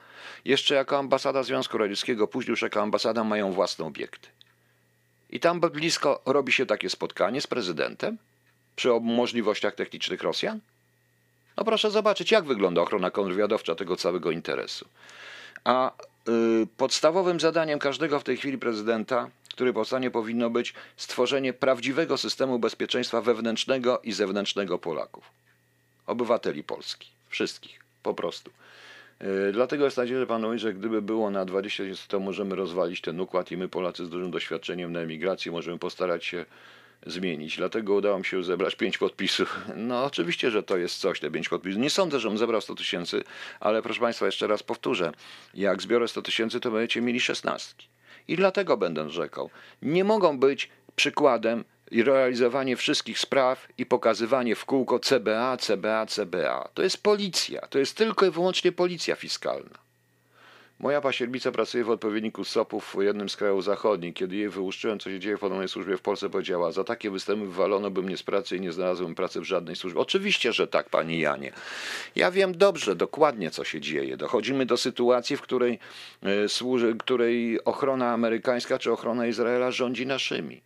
[0.44, 4.28] jeszcze jako ambasada Związku Radzieckiego, później już jako ambasada, mają własne obiekty.
[5.30, 8.18] I tam blisko robi się takie spotkanie z prezydentem
[8.76, 10.60] przy możliwościach technicznych Rosjan?
[11.56, 14.88] No proszę zobaczyć, jak wygląda ochrona kontrwywiadowcza tego całego interesu.
[15.64, 22.18] A y, podstawowym zadaniem każdego w tej chwili prezydenta, który powstanie, powinno być stworzenie prawdziwego
[22.18, 25.24] systemu bezpieczeństwa wewnętrznego i zewnętrznego Polaków.
[26.06, 27.08] Obywateli Polski.
[27.28, 27.80] Wszystkich.
[28.02, 28.50] Po prostu.
[29.24, 32.54] E, dlatego jest nadzieja, że pan mówi, że gdyby było na 20 lat, to możemy
[32.54, 36.44] rozwalić ten układ i my Polacy z dużym doświadczeniem na emigracji możemy postarać się
[37.06, 37.56] zmienić.
[37.56, 39.60] Dlatego udało mi się zebrać 5 podpisów.
[39.76, 41.82] No oczywiście, że to jest coś, te 5 podpisów.
[41.82, 43.24] Nie sądzę, że on zebrał 100 tysięcy,
[43.60, 45.12] ale proszę Państwa, jeszcze raz powtórzę.
[45.54, 47.88] Jak zbiorę 100 tysięcy, to będziecie mieli szesnastki.
[48.28, 49.50] I dlatego będę rzekał.
[49.82, 56.68] Nie mogą być przykładem i realizowanie wszystkich spraw i pokazywanie w kółko CBA, CBA, CBA.
[56.74, 59.84] To jest policja, to jest tylko i wyłącznie policja fiskalna.
[60.78, 64.14] Moja pasierbica pracuje w odpowiedniku SOP-ów w jednym z krajów zachodnich.
[64.14, 67.46] Kiedy jej wyłuszczyłem, co się dzieje w podobnej służbie w Polsce, powiedziała, za takie występy
[67.46, 70.00] wywalono by mnie z pracy i nie znalazłem pracy w żadnej służbie.
[70.00, 71.52] Oczywiście, że tak, pani Janie.
[72.16, 74.16] Ja wiem dobrze, dokładnie, co się dzieje.
[74.16, 75.78] Dochodzimy do sytuacji, w której,
[76.48, 80.62] służy, której ochrona amerykańska czy ochrona Izraela rządzi naszymi.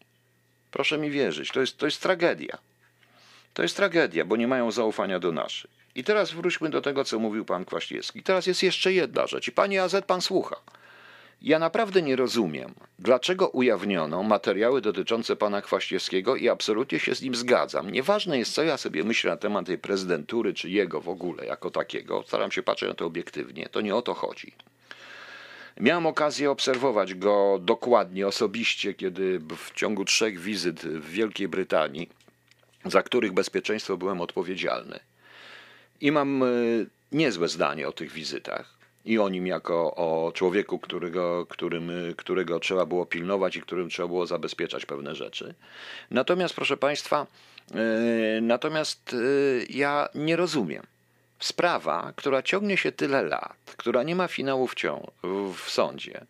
[0.70, 2.59] Proszę mi wierzyć, to jest, to jest tragedia.
[3.54, 5.70] To jest tragedia, bo nie mają zaufania do naszych.
[5.94, 8.22] I teraz wróćmy do tego, co mówił pan Kwaśniewski.
[8.22, 9.48] Teraz jest jeszcze jedna rzecz.
[9.48, 10.57] I panie AZ, pan słucha.
[11.42, 17.35] Ja naprawdę nie rozumiem, dlaczego ujawniono materiały dotyczące pana Kwaśniewskiego i absolutnie się z nim
[17.35, 17.90] zgadzam.
[17.90, 21.70] Nieważne jest, co ja sobie myślę na temat tej prezydentury, czy jego w ogóle jako
[21.70, 22.24] takiego.
[22.26, 23.68] Staram się patrzeć na to obiektywnie.
[23.68, 24.52] To nie o to chodzi.
[25.81, 32.09] Miałem okazję obserwować go dokładnie, osobiście, kiedy w ciągu trzech wizyt w Wielkiej Brytanii,
[32.85, 35.01] za których bezpieczeństwo byłem odpowiedzialny.
[36.01, 36.47] I mam e,
[37.12, 42.87] niezłe zdanie o tych wizytach i o nim jako o człowieku, którego, którym, którego trzeba
[42.87, 45.55] było pilnować i którym trzeba było zabezpieczać pewne rzeczy.
[46.11, 47.27] Natomiast, proszę Państwa,
[47.75, 49.17] e, natomiast e,
[49.71, 50.83] ja nie rozumiem.
[51.38, 55.11] Sprawa, która ciągnie się tyle lat, która nie ma finału w, cią-
[55.55, 56.27] w sądzie,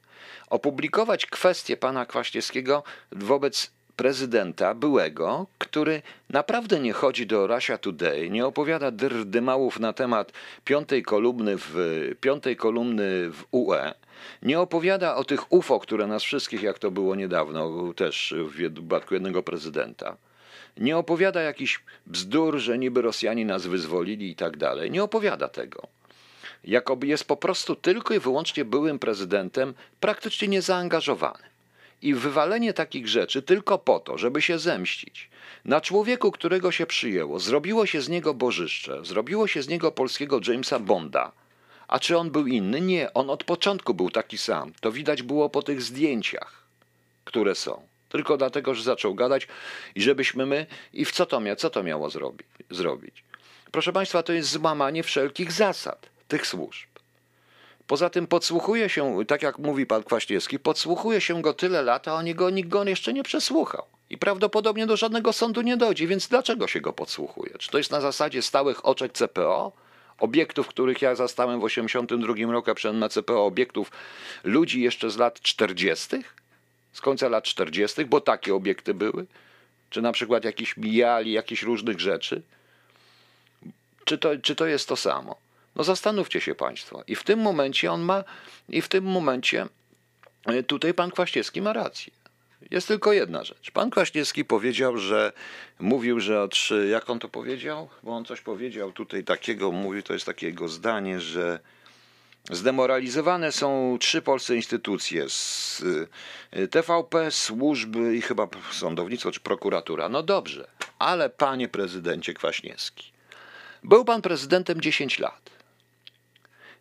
[0.50, 8.46] opublikować kwestię pana Kwaśniewskiego wobec prezydenta byłego, który naprawdę nie chodzi do Russia Today, nie
[8.46, 10.32] opowiada drdymałów na temat
[10.64, 11.74] piątej kolumny w,
[12.20, 13.94] piątej kolumny w UE,
[14.42, 19.14] nie opowiada o tych UFO, które nas wszystkich, jak to było niedawno, też w wypadku
[19.14, 20.16] jednego prezydenta.
[20.78, 24.90] Nie opowiada jakichś bzdur, że niby Rosjanie nas wyzwolili i tak dalej.
[24.90, 25.86] Nie opowiada tego.
[26.64, 31.48] Jakoby jest po prostu tylko i wyłącznie byłym prezydentem, praktycznie niezaangażowanym
[32.02, 35.30] i wywalenie takich rzeczy tylko po to, żeby się zemścić.
[35.64, 40.40] Na człowieku, którego się przyjęło, zrobiło się z niego bożyszcze, zrobiło się z niego polskiego
[40.48, 41.32] Jamesa Bonda.
[41.88, 42.80] A czy on był inny?
[42.80, 44.72] Nie, on od początku był taki sam.
[44.80, 46.62] To widać było po tych zdjęciach,
[47.24, 47.82] które są.
[48.08, 49.48] Tylko dlatego, że zaczął gadać
[49.94, 50.66] i żebyśmy my.
[50.92, 52.46] I w co to, mia, co to miało zrobić?
[52.70, 53.24] zrobić?
[53.72, 56.88] Proszę Państwa, to jest złamanie wszelkich zasad tych służb.
[57.86, 62.14] Poza tym podsłuchuje się, tak jak mówi pan Kwaśniewski, podsłuchuje się go tyle lat, a
[62.14, 63.84] on go, nikt go jeszcze nie przesłuchał.
[64.10, 67.50] I prawdopodobnie do żadnego sądu nie dojdzie, więc dlaczego się go podsłuchuje?
[67.58, 69.72] Czy to jest na zasadzie stałych oczek CPO?
[70.18, 73.90] Obiektów, których ja zastałem w 1982 roku, przed na CPO, obiektów
[74.44, 76.16] ludzi jeszcze z lat 40.,
[76.98, 79.26] z końca lat 40., bo takie obiekty były?
[79.90, 82.42] Czy na przykład jakiś mijali, jakieś różnych rzeczy?
[84.04, 85.36] Czy to, czy to jest to samo?
[85.76, 87.04] No zastanówcie się Państwo.
[87.06, 88.24] I w tym momencie on ma,
[88.68, 89.66] i w tym momencie
[90.46, 92.12] e, tutaj pan Kwaśniewski ma rację.
[92.70, 93.70] Jest tylko jedna rzecz.
[93.70, 95.32] Pan Kwaśniewski powiedział, że
[95.78, 96.58] mówił, że od,
[96.90, 97.88] jak on to powiedział?
[98.02, 101.60] Bo on coś powiedział tutaj takiego, mówił, to jest takiego zdanie, że
[102.50, 105.26] zdemoralizowane są trzy polskie instytucje:
[106.50, 110.08] e, TVP, służby i chyba sądownictwo czy prokuratura.
[110.08, 113.12] No dobrze, ale panie prezydencie Kwaśniewski,
[113.84, 115.50] był pan prezydentem 10 lat.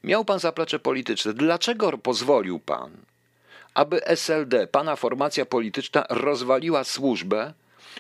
[0.04, 1.34] Miał pan zaplecze polityczne.
[1.34, 2.92] Dlaczego pozwolił pan,
[3.74, 7.54] aby SLD, pana formacja polityczna, rozwaliła służbę,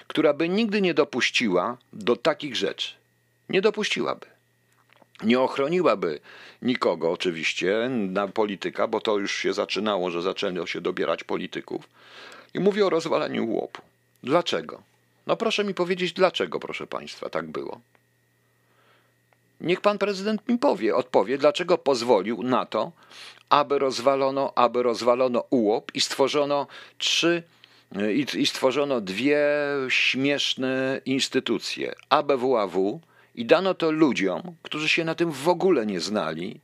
[0.08, 2.94] która by nigdy nie dopuściła do takich rzeczy?
[3.50, 4.37] Nie dopuściłaby.
[5.24, 6.20] Nie ochroniłaby
[6.62, 11.90] nikogo, oczywiście, na polityka, bo to już się zaczynało, że zaczęło się dobierać polityków.
[12.54, 13.82] I mówię o rozwalaniu łopu.
[14.24, 14.82] Dlaczego?
[15.28, 17.82] No proszę mi powiedzieć, dlaczego, proszę państwa, tak było.
[19.62, 22.92] Niech pan prezydent mi powie, odpowie, dlaczego pozwolił na to,
[23.50, 27.44] aby rozwalono, aby rozwalono UOP i stworzono trzy
[28.14, 29.48] i, i stworzono dwie
[29.90, 33.00] śmieszne instytucje ABWAW
[33.38, 36.60] i dano to ludziom, którzy się na tym w ogóle nie znali,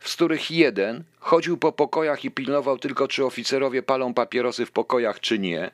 [0.00, 5.20] z których jeden chodził po pokojach i pilnował tylko, czy oficerowie palą papierosy w pokojach,
[5.20, 5.70] czy nie.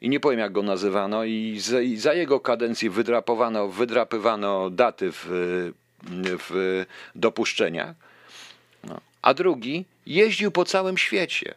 [0.00, 5.12] I nie powiem, jak go nazywano, i za, i za jego kadencji wydrapowano, wydrapywano daty
[5.12, 5.26] w
[6.48, 7.94] w dopuszczeniach.
[8.84, 9.00] No.
[9.22, 11.54] A drugi jeździł po całym świecie.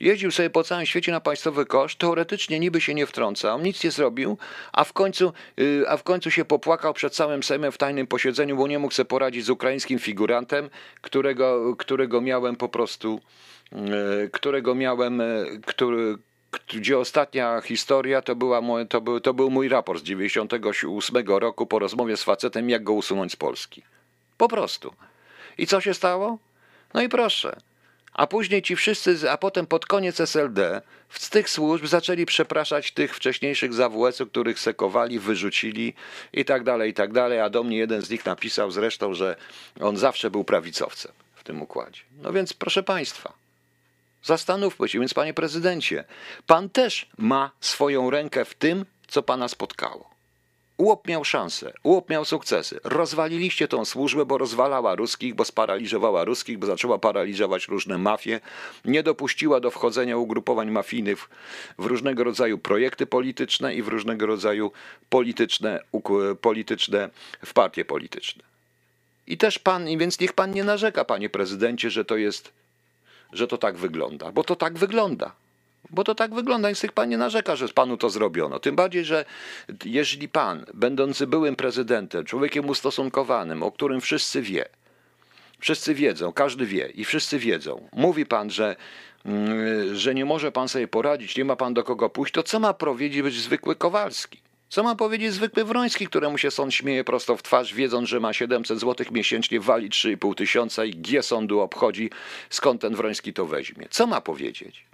[0.00, 3.90] Jeździł sobie po całym świecie na państwowy koszt, teoretycznie niby się nie wtrącał, nic nie
[3.90, 4.38] zrobił,
[4.72, 8.56] a w końcu, y, a w końcu się popłakał przed całym Sejmem w tajnym posiedzeniu,
[8.56, 13.20] bo nie mógł sobie poradzić z ukraińskim figurantem, którego, którego miałem po prostu,
[13.72, 16.16] y, którego miałem, y, który,
[16.68, 21.66] gdzie ostatnia historia to, była moje, to, był, to był mój raport z 98 roku
[21.66, 23.82] po rozmowie z facetem, jak go usunąć z Polski.
[24.36, 24.94] Po prostu.
[25.58, 26.38] I co się stało?
[26.94, 27.69] No i proszę.
[28.20, 33.16] A później ci wszyscy, a potem pod koniec SLD z tych służb zaczęli przepraszać tych
[33.16, 35.94] wcześniejszych zawłeców, których sekowali, wyrzucili
[36.32, 37.40] i tak dalej, i tak dalej.
[37.40, 39.36] A do mnie jeden z nich napisał zresztą, że
[39.80, 41.12] on zawsze był prawicowcem.
[41.34, 42.02] w tym układzie.
[42.22, 43.32] No więc proszę Państwa,
[44.22, 46.04] zastanówmy się, więc Panie Prezydencie,
[46.46, 50.09] Pan też ma swoją rękę w tym, co Pana spotkało.
[50.80, 52.80] Łop miał szansę, łop miał sukcesy.
[52.84, 58.40] Rozwaliliście tą służbę, bo rozwalała ruskich, bo sparaliżowała ruskich, bo zaczęła paraliżować różne mafie,
[58.84, 61.28] nie dopuściła do wchodzenia ugrupowań mafijnych
[61.78, 64.72] w, różnego rodzaju projekty polityczne i w różnego rodzaju
[65.08, 65.80] polityczne,
[66.40, 67.10] polityczne
[67.44, 68.42] w partie polityczne.
[69.26, 72.52] I też pan, więc niech pan nie narzeka, panie prezydencie, że to jest,
[73.32, 75.32] że to tak wygląda, bo to tak wygląda.
[75.90, 78.60] Bo to tak wygląda, niech pan nie narzeka, że panu to zrobiono.
[78.60, 79.24] Tym bardziej, że
[79.84, 84.68] jeżeli pan, będący byłym prezydentem, człowiekiem ustosunkowanym, o którym wszyscy wie,
[85.58, 88.76] wszyscy wiedzą, każdy wie i wszyscy wiedzą, mówi pan, że,
[89.24, 92.60] mm, że nie może pan sobie poradzić, nie ma pan do kogo pójść, to co
[92.60, 94.40] ma powiedzieć zwykły Kowalski?
[94.68, 98.32] Co ma powiedzieć zwykły Wroński, któremu się sąd śmieje prosto w twarz, wiedząc, że ma
[98.32, 102.10] 700 zł miesięcznie, wali 3,5 tysiąca i G sądu obchodzi,
[102.50, 103.86] skąd ten Wroński to weźmie?
[103.90, 104.89] Co ma powiedzieć?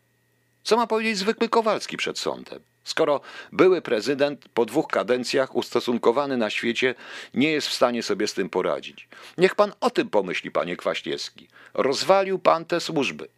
[0.67, 2.61] Co ma powiedzieć zwykły Kowalski przed sądem?
[2.85, 3.21] Skoro
[3.53, 6.95] były prezydent po dwóch kadencjach ustosunkowany na świecie
[7.35, 9.09] nie jest w stanie sobie z tym poradzić.
[9.39, 11.49] Niech pan o tym pomyśli, panie Kwaśniewski.
[11.75, 13.29] Rozwalił pan te służby.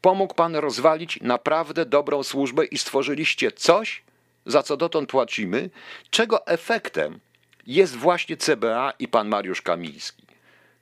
[0.00, 4.02] Pomógł pan rozwalić naprawdę dobrą służbę i stworzyliście coś,
[4.46, 5.70] za co dotąd płacimy,
[6.10, 7.20] czego efektem
[7.66, 10.26] jest właśnie CBA i pan Mariusz Kamiński,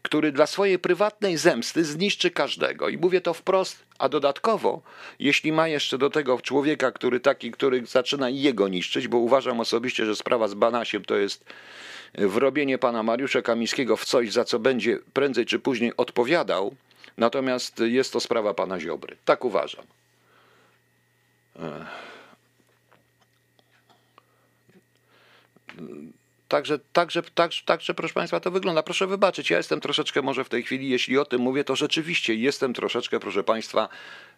[0.03, 2.88] który dla swojej prywatnej zemsty zniszczy każdego.
[2.88, 4.82] I mówię to wprost, a dodatkowo,
[5.18, 10.07] jeśli ma jeszcze do tego człowieka, który taki, który zaczyna jego niszczyć, bo uważam osobiście,
[10.07, 11.44] że sprawa z Banasiem to jest
[12.14, 16.74] wrobienie pana Mariusza Kamińskiego w coś, za co będzie prędzej czy później odpowiadał,
[17.16, 19.16] natomiast jest to sprawa pana Ziobry.
[19.24, 19.84] Tak uważam.
[26.49, 28.82] Także, także, także, także, proszę Państwa, to wygląda.
[28.82, 32.34] Proszę wybaczyć, ja jestem troszeczkę może w tej chwili, jeśli o tym mówię, to rzeczywiście
[32.34, 33.88] jestem troszeczkę, proszę Państwa,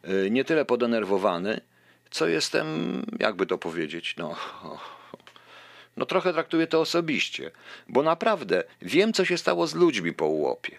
[0.08, 1.60] y, nie tyle podenerwowany,
[2.10, 2.66] co jestem,
[3.18, 4.36] jakby to powiedzieć, no,
[5.96, 7.50] no trochę traktuję to osobiście,
[7.88, 10.78] bo naprawdę wiem, co się stało z ludźmi po ułopie.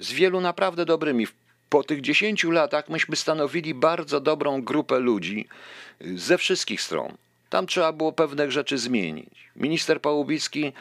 [0.00, 1.26] Z wielu naprawdę dobrymi.
[1.68, 5.48] Po tych 10 latach myśmy stanowili bardzo dobrą grupę ludzi
[6.02, 7.16] y, ze wszystkich stron.
[7.52, 9.50] Tam trzeba było pewne rzeczy zmienić.
[9.56, 10.72] Minister Pałubicki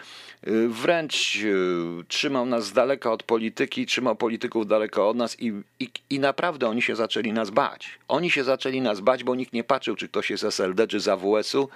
[0.48, 5.54] y, wręcz y, trzymał nas z daleka od polityki, trzymał polityków daleko od nas i,
[5.80, 7.90] i, i naprawdę oni się zaczęli nas bać.
[8.08, 11.08] Oni się zaczęli nas bać, bo nikt nie patrzył, czy ktoś jest SLD, czy z
[11.08, 11.70] AWS-u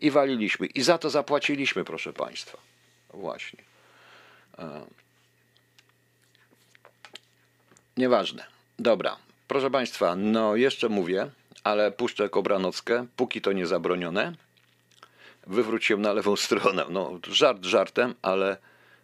[0.00, 0.66] i waliliśmy.
[0.66, 2.58] I za to zapłaciliśmy, proszę Państwa.
[3.14, 3.62] Właśnie.
[4.58, 4.80] E.
[7.96, 8.44] Nieważne.
[8.78, 9.16] Dobra.
[9.48, 11.30] Proszę Państwa, no jeszcze mówię
[11.64, 14.32] ale puszczę Kobranockę, póki to nie zabronione.
[15.46, 16.84] Wywróć się na lewą stronę.
[16.90, 18.56] No, żart żartem, ale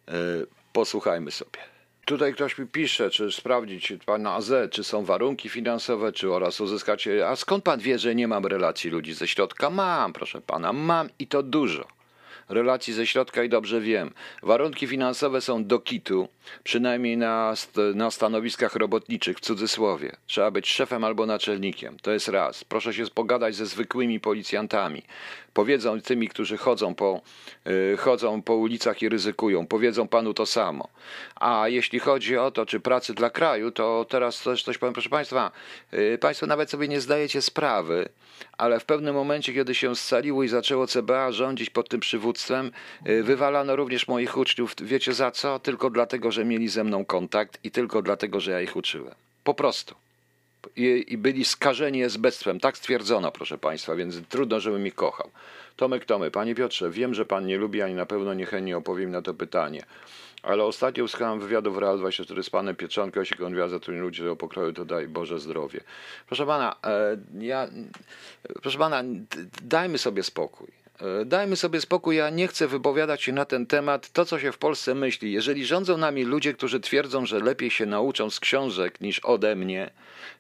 [0.09, 1.59] yy, posłuchajmy sobie.
[2.05, 7.09] Tutaj ktoś mi pisze, czy sprawdzić pana AZ, czy są warunki finansowe, czy oraz uzyskać.
[7.27, 9.71] A skąd pan wie, że nie mam relacji ludzi ze środka?
[9.71, 12.00] Mam, proszę pana, mam i to dużo
[12.51, 14.11] relacji ze środka i dobrze wiem.
[14.43, 16.29] Warunki finansowe są do kitu,
[16.65, 17.55] przynajmniej na,
[17.95, 20.17] na stanowiskach robotniczych, w cudzysłowie.
[20.27, 21.97] Trzeba być szefem albo naczelnikiem.
[22.03, 22.65] To jest raz.
[22.65, 25.03] Proszę się pogadać ze zwykłymi policjantami.
[25.55, 27.21] Powiedzą tymi, którzy chodzą po,
[27.65, 30.89] yy, chodzą po ulicach i ryzykują, powiedzą panu to samo.
[31.37, 35.09] A jeśli chodzi o to, czy pracy dla kraju, to teraz też coś powiem, proszę
[35.09, 35.51] państwa.
[35.93, 38.09] Yy, państwo nawet sobie nie zdajecie sprawy,
[38.59, 42.73] ale w pewnym momencie, kiedy się scaliło i zaczęło CBA rządzić pod tym przywództwem,
[43.05, 44.75] yy, wywalano również moich uczniów.
[44.83, 45.59] Wiecie za co?
[45.59, 49.15] Tylko dlatego, że mieli ze mną kontakt i tylko dlatego, że ja ich uczyłem.
[49.45, 49.95] Po prostu
[50.77, 52.61] i, i byli skażeni esbestwem.
[52.61, 55.31] Tak stwierdzono, proszę Państwa, więc trudno, żebym ich kochał.
[55.77, 59.23] Tomek Tomy, Panie Piotrze, wiem, że Pan nie lubi, ani na pewno niechętnie opowiem na
[59.23, 59.83] to pytanie.
[60.43, 64.37] Ale ostatnio usłyszałem wywiadu w Real 24 z panem Pietrzonką, jeśli on zatrudni ludzi do
[64.37, 65.81] pokroju, to daj Boże zdrowie.
[66.27, 67.69] Proszę pana, e, ja,
[68.63, 69.03] proszę pana,
[69.63, 70.80] dajmy sobie spokój.
[71.03, 74.53] E, dajmy sobie spokój, ja nie chcę wypowiadać się na ten temat, to co się
[74.53, 75.33] w Polsce myśli.
[75.33, 79.91] Jeżeli rządzą nami ludzie, którzy twierdzą, że lepiej się nauczą z książek niż ode mnie,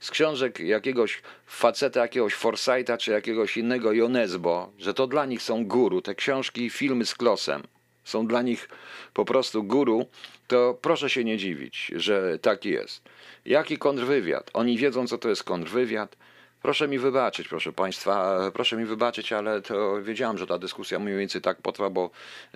[0.00, 5.66] z książek jakiegoś faceta, jakiegoś Forsyta czy jakiegoś innego Jonesbo, że to dla nich są
[5.66, 7.62] guru, te książki i filmy z Klosem
[8.04, 8.68] są dla nich
[9.14, 10.06] po prostu guru,
[10.46, 13.02] to proszę się nie dziwić, że tak jest.
[13.44, 14.50] Jaki kontrwywiad?
[14.52, 16.16] Oni wiedzą, co to jest kontrwywiad.
[16.62, 21.16] Proszę mi wybaczyć, proszę Państwa, proszę mi wybaczyć, ale to wiedziałem, że ta dyskusja mniej
[21.16, 22.11] więcej tak potrwa, bo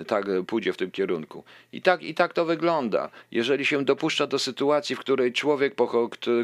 [0.07, 1.45] tak pójdzie w tym kierunku.
[1.73, 3.11] I tak, i tak to wygląda.
[3.31, 5.75] Jeżeli się dopuszcza do sytuacji, w której człowiek,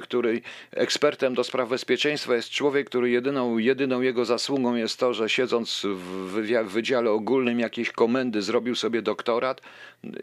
[0.02, 5.28] który- ekspertem do spraw bezpieczeństwa jest człowiek, który jedyną, jedyną jego zasługą jest to, że
[5.28, 9.60] siedząc w, w Wydziale Ogólnym jakiejś komendy zrobił sobie doktorat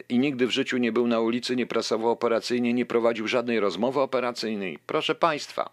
[0.08, 4.00] i nigdy w życiu nie był na ulicy, nie pracował operacyjnie, nie prowadził żadnej rozmowy
[4.00, 4.78] operacyjnej.
[4.86, 5.70] Proszę Państwa,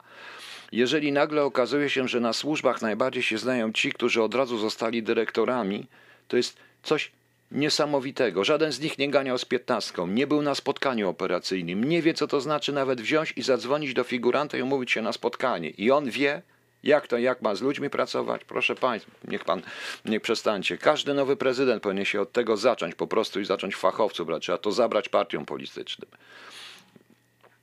[0.71, 5.03] jeżeli nagle okazuje się, że na służbach najbardziej się znają ci, którzy od razu zostali
[5.03, 5.87] dyrektorami,
[6.27, 7.11] to jest coś
[7.51, 8.43] niesamowitego.
[8.43, 12.27] Żaden z nich nie ganiał z piętnastką, nie był na spotkaniu operacyjnym, nie wie, co
[12.27, 15.69] to znaczy nawet wziąć i zadzwonić do figuranta i umówić się na spotkanie.
[15.69, 16.41] I on wie,
[16.83, 18.43] jak to, jak ma z ludźmi pracować?
[18.43, 19.61] Proszę Państwa, niech Pan,
[20.05, 20.77] niech przestańcie.
[20.77, 24.43] Każdy nowy prezydent powinien się od tego zacząć po prostu i zacząć fachowców brać.
[24.43, 26.09] Trzeba to zabrać partiom politycznym.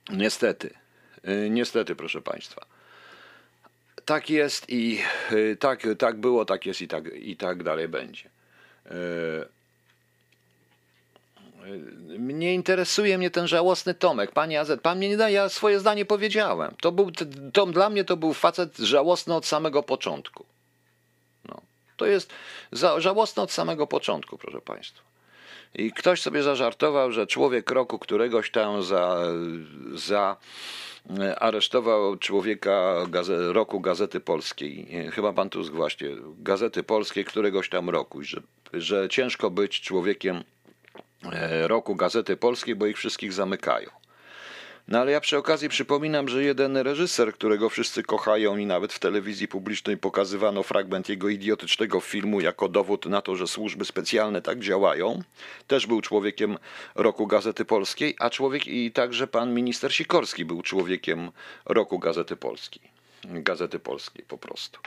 [0.09, 0.73] Niestety,
[1.27, 2.65] y, niestety, proszę Państwa.
[4.05, 4.99] Tak jest i
[5.31, 8.29] y, tak, tak było, tak jest i tak, i tak dalej będzie.
[8.85, 8.91] Y,
[11.67, 14.71] y, Nie interesuje mnie ten żałosny Tomek, panie AZ.
[14.81, 16.75] Pan mnie nie da, ja swoje zdanie powiedziałem.
[16.81, 17.11] To był,
[17.53, 20.45] to, dla mnie to był facet żałosny od samego początku.
[21.45, 21.61] No.
[21.97, 22.29] To jest
[22.71, 22.93] za,
[23.35, 25.01] od samego początku, proszę Państwa.
[25.75, 29.17] I ktoś sobie zażartował, że człowiek roku któregoś tam za,
[29.95, 30.37] za
[31.39, 34.87] aresztował człowieka roku Gazety Polskiej.
[35.11, 38.41] Chyba pan Tusk właśnie, Gazety Polskiej któregoś tam roku, że,
[38.73, 40.43] że ciężko być człowiekiem
[41.31, 44.02] e, roku Gazety Polskiej, bo ich wszystkich zamykają.
[44.87, 48.99] No ale ja przy okazji przypominam, że jeden reżyser, którego wszyscy kochają i nawet w
[48.99, 54.59] telewizji publicznej pokazywano fragment jego idiotycznego filmu jako dowód na to, że służby specjalne tak
[54.59, 55.21] działają,
[55.67, 56.57] też był człowiekiem
[56.95, 61.31] roku Gazety Polskiej, a człowiek i także pan minister Sikorski był człowiekiem
[61.65, 62.81] roku Gazety Polskiej.
[63.23, 64.79] Gazety Polskiej po prostu.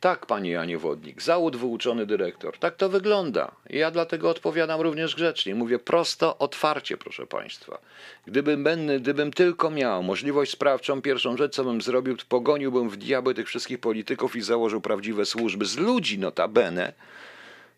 [0.00, 2.58] Tak, panie Janie Wodnik, załód wyuczony dyrektor.
[2.58, 3.52] Tak to wygląda.
[3.70, 5.54] Ja dlatego odpowiadam również grzecznie.
[5.54, 7.78] Mówię prosto, otwarcie, proszę państwa.
[8.26, 13.34] Gdybym, będę, gdybym tylko miał możliwość sprawczą, pierwszą rzecz, co bym zrobił, pogoniłbym w diabły
[13.34, 16.92] tych wszystkich polityków i założył prawdziwe służby z ludzi notabene,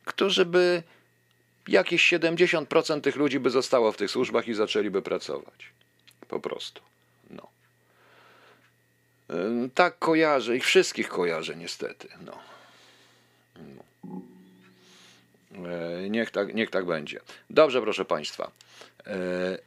[0.05, 0.83] którzy by
[1.69, 5.71] jakieś 70% tych ludzi by zostało w tych służbach i zaczęliby pracować.
[6.29, 6.83] Po prostu.
[9.75, 12.09] Tak kojarzę, ich wszystkich kojarzę niestety.
[12.27, 12.39] No.
[13.57, 13.83] No.
[15.69, 17.21] E, Niech tak, niech tak będzie.
[17.51, 18.51] Dobrze, proszę Państwa.
[19.07, 19.59] E,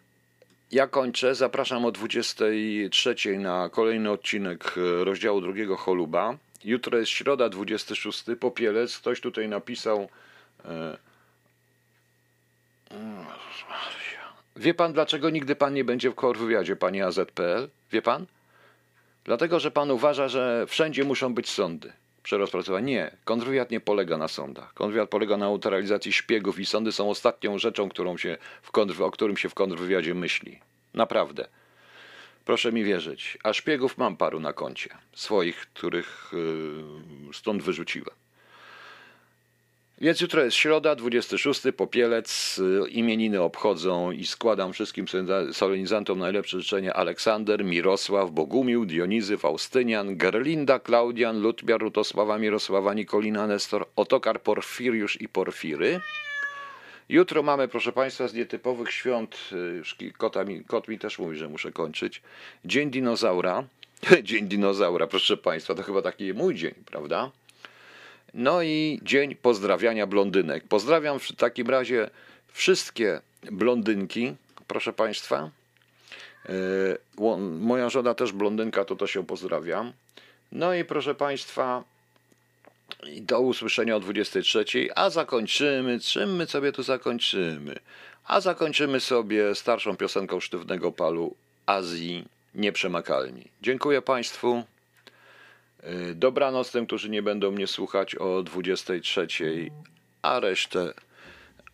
[0.72, 1.36] Ja kończę.
[1.36, 6.38] Zapraszam o 23 na kolejny odcinek e, rozdziału drugiego Choluba.
[6.64, 8.24] Jutro jest środa, 26.
[8.40, 8.98] Popielec.
[8.98, 10.10] Ktoś tutaj napisał.
[14.56, 17.68] Wie pan, dlaczego nigdy pan nie będzie w kontrwywiadzie, panie AZPL?
[17.92, 18.26] Wie pan?
[19.24, 21.94] Dlatego, że pan uważa, że wszędzie muszą być sądy
[22.24, 22.86] przy rozpracowaniu.
[22.86, 24.74] Nie, kontrwywiad nie polega na sądach.
[24.74, 29.12] Kontrwywiad polega na neutralizacji szpiegów i sądy są ostatnią rzeczą, którą się w kontr, o
[29.12, 30.60] którym się w kontrwywiadzie myśli.
[30.94, 31.48] Naprawdę.
[32.46, 33.38] Proszę mi wierzyć.
[33.44, 34.90] A szpiegów mam paru na koncie.
[35.14, 36.32] Swoich, których
[37.28, 38.21] yy, stąd wyrzuciłem.
[40.02, 45.06] Więc jutro jest środa, 26, Popielec, y, imieniny obchodzą i składam wszystkim
[45.52, 53.88] solenizantom- najlepsze życzenia Aleksander, Mirosław, Bogumił, Dionizy, Faustynian, Gerlinda, Klaudian, Lutbiar, Rutosława, Mirosława, Nikolina, Nestor,
[53.96, 56.00] Otokar, Porfiriusz i Porfiry.
[57.10, 61.72] Jutro mamy, proszę Państwa, z nietypowych świąt, y, mi, kot mi też mówi, że muszę
[61.72, 62.22] kończyć,
[62.66, 63.64] Dzień Dinozaura.
[64.24, 67.32] Dzień Dinozaura, proszę Państwa, to chyba taki mój dzień, prawda?
[68.34, 70.68] No i dzień pozdrawiania blondynek.
[70.68, 72.10] Pozdrawiam w takim razie
[72.48, 73.22] wszystkie
[73.52, 74.36] blondynki,
[74.68, 75.50] proszę Państwa.
[77.18, 79.94] Ło- Moja żona też blondynka, to to się pozdrawiam.
[80.52, 81.84] No i proszę Państwa,
[83.22, 84.66] do usłyszenia o 23,
[84.96, 87.76] a zakończymy, czym my sobie tu zakończymy?
[88.26, 92.26] A zakończymy sobie starszą piosenką Sztywnego Palu Azji
[92.56, 93.44] Nieprzemakalni.
[93.62, 94.64] Dziękuję Państwu.
[95.84, 99.28] Y, Dobranoc tym, którzy nie będą mnie słuchać o 23,
[100.22, 100.94] a resztę,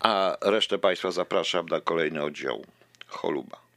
[0.00, 2.64] a resztę Państwa zapraszam na kolejny oddział
[3.06, 3.67] Choluba.